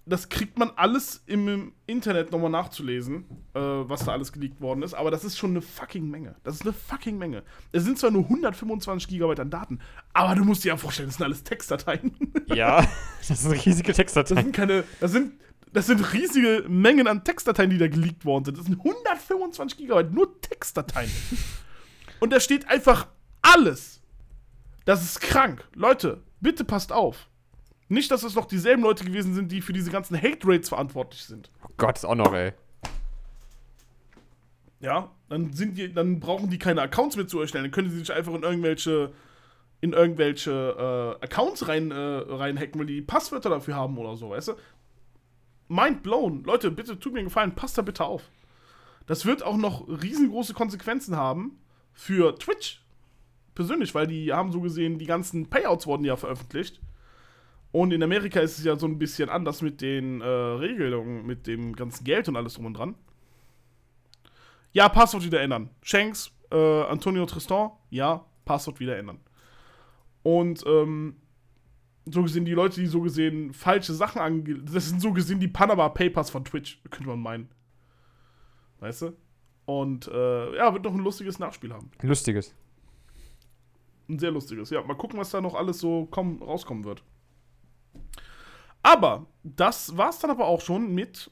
[0.07, 4.95] Das kriegt man alles im, Internet nochmal nachzulesen, äh, was da alles geleakt worden ist,
[4.95, 6.35] aber das ist schon eine fucking Menge.
[6.45, 7.43] Das ist eine fucking Menge.
[7.73, 9.81] Es sind zwar nur 125 Gigabyte an Daten,
[10.15, 12.17] aber du musst dir ja vorstellen, das sind alles Textdateien.
[12.55, 12.87] Ja,
[13.29, 14.45] das sind riesige Das Textdateien.
[14.45, 15.35] sind keine, das sind,
[15.75, 18.57] das sind riesige Mengen an Textdateien, die da geleakt worden sind.
[18.57, 21.11] Das sind 125 Gigabyte, nur Textdateien.
[22.21, 23.09] Und da steht einfach
[23.43, 23.98] alles.
[24.89, 25.69] Das ist krank.
[25.75, 27.29] Leute, bitte passt auf.
[27.89, 31.51] Nicht, dass es noch dieselben Leute gewesen sind, die für diese ganzen Hate-Rates verantwortlich sind.
[31.63, 32.55] Oh Gott, ist auch noch, ey.
[34.81, 37.65] Ja, dann sind die, dann brauchen die keine Accounts mehr zu erstellen.
[37.65, 39.13] Dann können sie sich einfach in irgendwelche,
[39.83, 44.49] in irgendwelche äh, Accounts rein, äh, reinhacken, weil die Passwörter dafür haben oder so, weißt
[44.49, 44.53] du?
[45.69, 46.45] Mind blown.
[46.45, 48.23] Leute, bitte tut mir einen Gefallen, passt da bitte auf.
[49.07, 51.59] Das wird auch noch riesengroße Konsequenzen haben
[51.93, 52.81] für Twitch.
[53.59, 56.81] Persönlich, weil die haben so gesehen, die ganzen Payouts wurden ja veröffentlicht.
[57.73, 61.49] Und in Amerika ist es ja so ein bisschen anders mit den äh, Regelungen, mit
[61.49, 62.95] dem ganzen Geld und alles drum und dran.
[64.71, 65.71] Ja, Passwort wieder ändern.
[65.83, 69.19] Shanks, äh, Antonio Tristan, ja, Passwort wieder ändern.
[70.23, 71.17] Und ähm,
[72.05, 74.55] so gesehen, die Leute, die so gesehen falsche Sachen ange...
[74.61, 77.49] Das sind so gesehen die Panama Papers von Twitch, könnte man meinen.
[78.79, 79.17] Weißt du?
[79.67, 81.91] Und äh, ja, wird noch ein lustiges Nachspiel haben.
[82.03, 82.55] Lustiges.
[84.09, 84.71] Ein sehr lustiges.
[84.71, 87.03] Ja, mal gucken, was da noch alles so kommen, rauskommen wird.
[88.83, 91.31] Aber das war's dann aber auch schon mit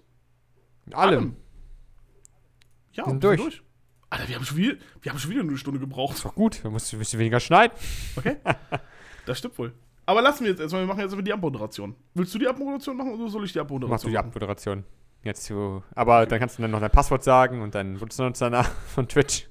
[0.85, 1.37] Mit allem.
[2.93, 3.62] Ja, Sind wir durch.
[4.09, 6.16] Alter, wir haben, schon wieder, wir haben schon wieder eine Stunde gebraucht.
[6.16, 7.77] Ist doch gut, wir müssen ein bisschen weniger schneiden.
[8.16, 8.37] Okay?
[9.27, 9.74] das stimmt wohl.
[10.07, 11.97] Aber lassen wir jetzt erstmal, wir machen jetzt die Abmoderation.
[12.14, 14.27] Willst du die Abmoderation machen oder soll ich die Machst du Abmoderation die machen?
[14.29, 14.85] Abmoderation.
[15.24, 19.09] Jetzt zu, aber dann kannst du dann noch dein Passwort sagen und dann Benutzername von
[19.09, 19.49] Twitch.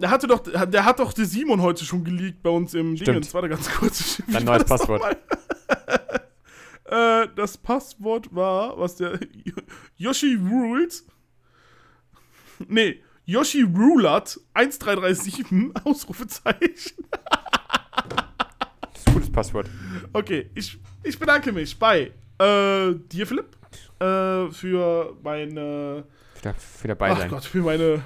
[0.00, 3.08] Der hatte doch, der hat doch der Simon heute schon geleakt bei uns im Stimmt.
[3.08, 3.34] Dingens.
[3.34, 4.22] Warte ganz kurz.
[4.32, 5.02] Dein neues Passwort.
[6.86, 9.20] äh, das Passwort war, was der
[9.98, 11.06] Yoshi Rules.
[12.66, 15.44] Nee, Yoshi Rulat 1337
[15.84, 16.96] Ausrufezeichen.
[18.80, 19.68] Das ist ein gutes Passwort.
[20.14, 23.56] Okay, ich, ich bedanke mich bei äh, dir, Philipp,
[23.98, 26.04] äh, für meine.
[26.38, 27.28] Wieder, wieder bei Ach.
[27.28, 28.02] Gott, für meine.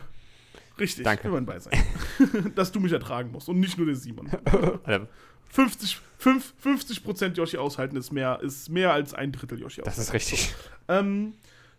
[0.78, 1.22] Richtig, Danke.
[1.22, 1.78] für mein Beisein.
[2.54, 4.28] Dass du mich ertragen musst und nicht nur der Simon.
[4.84, 5.08] Alter,
[5.50, 10.08] 50, 5, 50% Yoshi aushalten ist mehr, ist mehr als ein Drittel Yoshi Das aushalten.
[10.08, 10.54] ist richtig.
[10.88, 11.34] Ähm,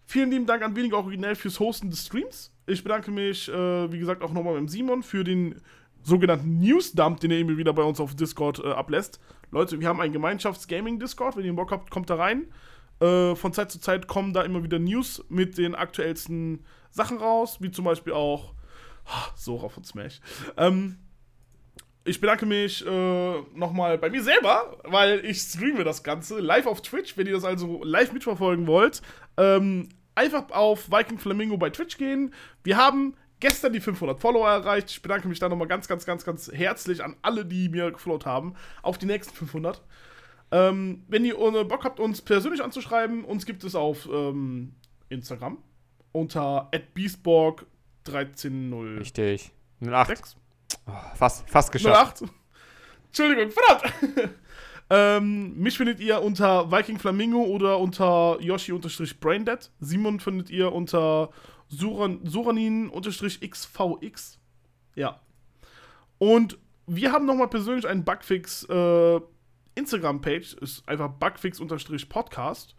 [0.06, 2.52] vielen lieben Dank an Weniger Originell fürs Hosten des Streams.
[2.68, 5.62] Ich bedanke mich, äh, wie gesagt, auch nochmal beim Simon für den
[6.04, 9.20] sogenannten News-Dump, den er immer wieder bei uns auf Discord äh, ablässt.
[9.52, 11.36] Leute, wir haben einen Gemeinschafts-Gaming-Discord.
[11.36, 12.46] Wenn ihr Bock habt, kommt da rein.
[13.02, 17.58] Äh, von Zeit zu Zeit kommen da immer wieder News mit den aktuellsten Sachen raus,
[17.60, 18.54] wie zum Beispiel auch
[19.06, 20.20] ah, Sora von Smash.
[20.58, 20.98] Ähm,
[22.04, 26.82] ich bedanke mich äh, nochmal bei mir selber, weil ich streame das Ganze live auf
[26.82, 27.18] Twitch.
[27.18, 29.02] Wenn ihr das also live mitverfolgen wollt,
[29.38, 32.32] ähm, einfach auf Viking Flamingo bei Twitch gehen.
[32.64, 34.92] Wir haben gestern die 500 Follower erreicht.
[34.92, 38.26] Ich bedanke mich da nochmal ganz, ganz, ganz, ganz herzlich an alle, die mir gefollowt
[38.26, 38.54] haben,
[38.84, 39.82] auf die nächsten 500.
[40.52, 44.76] Ähm, wenn ihr Bock habt, uns persönlich anzuschreiben, uns gibt es auf ähm,
[45.10, 45.58] Instagram
[46.12, 46.70] unter
[48.06, 49.00] beastborg1306.
[49.00, 49.52] Richtig.
[49.82, 50.38] 08.
[50.88, 52.22] Oh, fast, fast geschafft.
[52.22, 52.32] 08.
[53.08, 53.94] Entschuldigung, verdammt.
[54.90, 59.72] ähm, mich findet ihr unter Viking Flamingo oder unter Yoshi-Braindead.
[59.80, 61.30] Simon findet ihr unter
[61.68, 64.40] Suran Suranin-XVX.
[64.96, 65.20] Ja.
[66.18, 69.20] Und wir haben nochmal persönlich einen Bugfix äh,
[69.76, 70.56] Instagram-Page.
[70.56, 72.76] Ist einfach Bugfix-Podcast.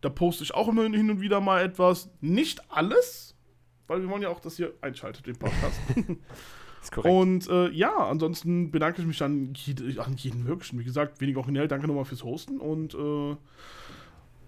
[0.00, 2.10] Da poste ich auch immer hin und wieder mal etwas.
[2.20, 3.35] Nicht alles,
[3.86, 5.80] weil wir wollen ja auch, dass ihr einschaltet, den Podcast.
[6.82, 7.14] ist korrekt.
[7.14, 10.78] Und äh, ja, ansonsten bedanke ich mich an, jede, an jeden möglichen.
[10.78, 11.68] Wie gesagt, wenig originell.
[11.68, 12.58] Danke nochmal fürs Hosten.
[12.58, 13.36] Und äh,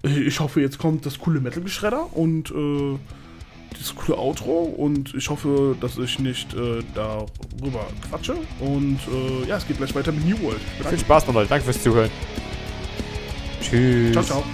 [0.09, 2.99] ich hoffe, jetzt kommt das coole Metal-Geschredder und äh,
[3.77, 4.63] das coole Outro.
[4.63, 8.37] Und ich hoffe, dass ich nicht äh, darüber quatsche.
[8.61, 10.61] Und äh, ja, es geht gleich weiter mit New World.
[10.89, 11.49] Viel Spaß noch, Leute.
[11.49, 12.11] Danke fürs Zuhören.
[13.61, 14.13] Tschüss.
[14.13, 14.45] Ciao, ciao.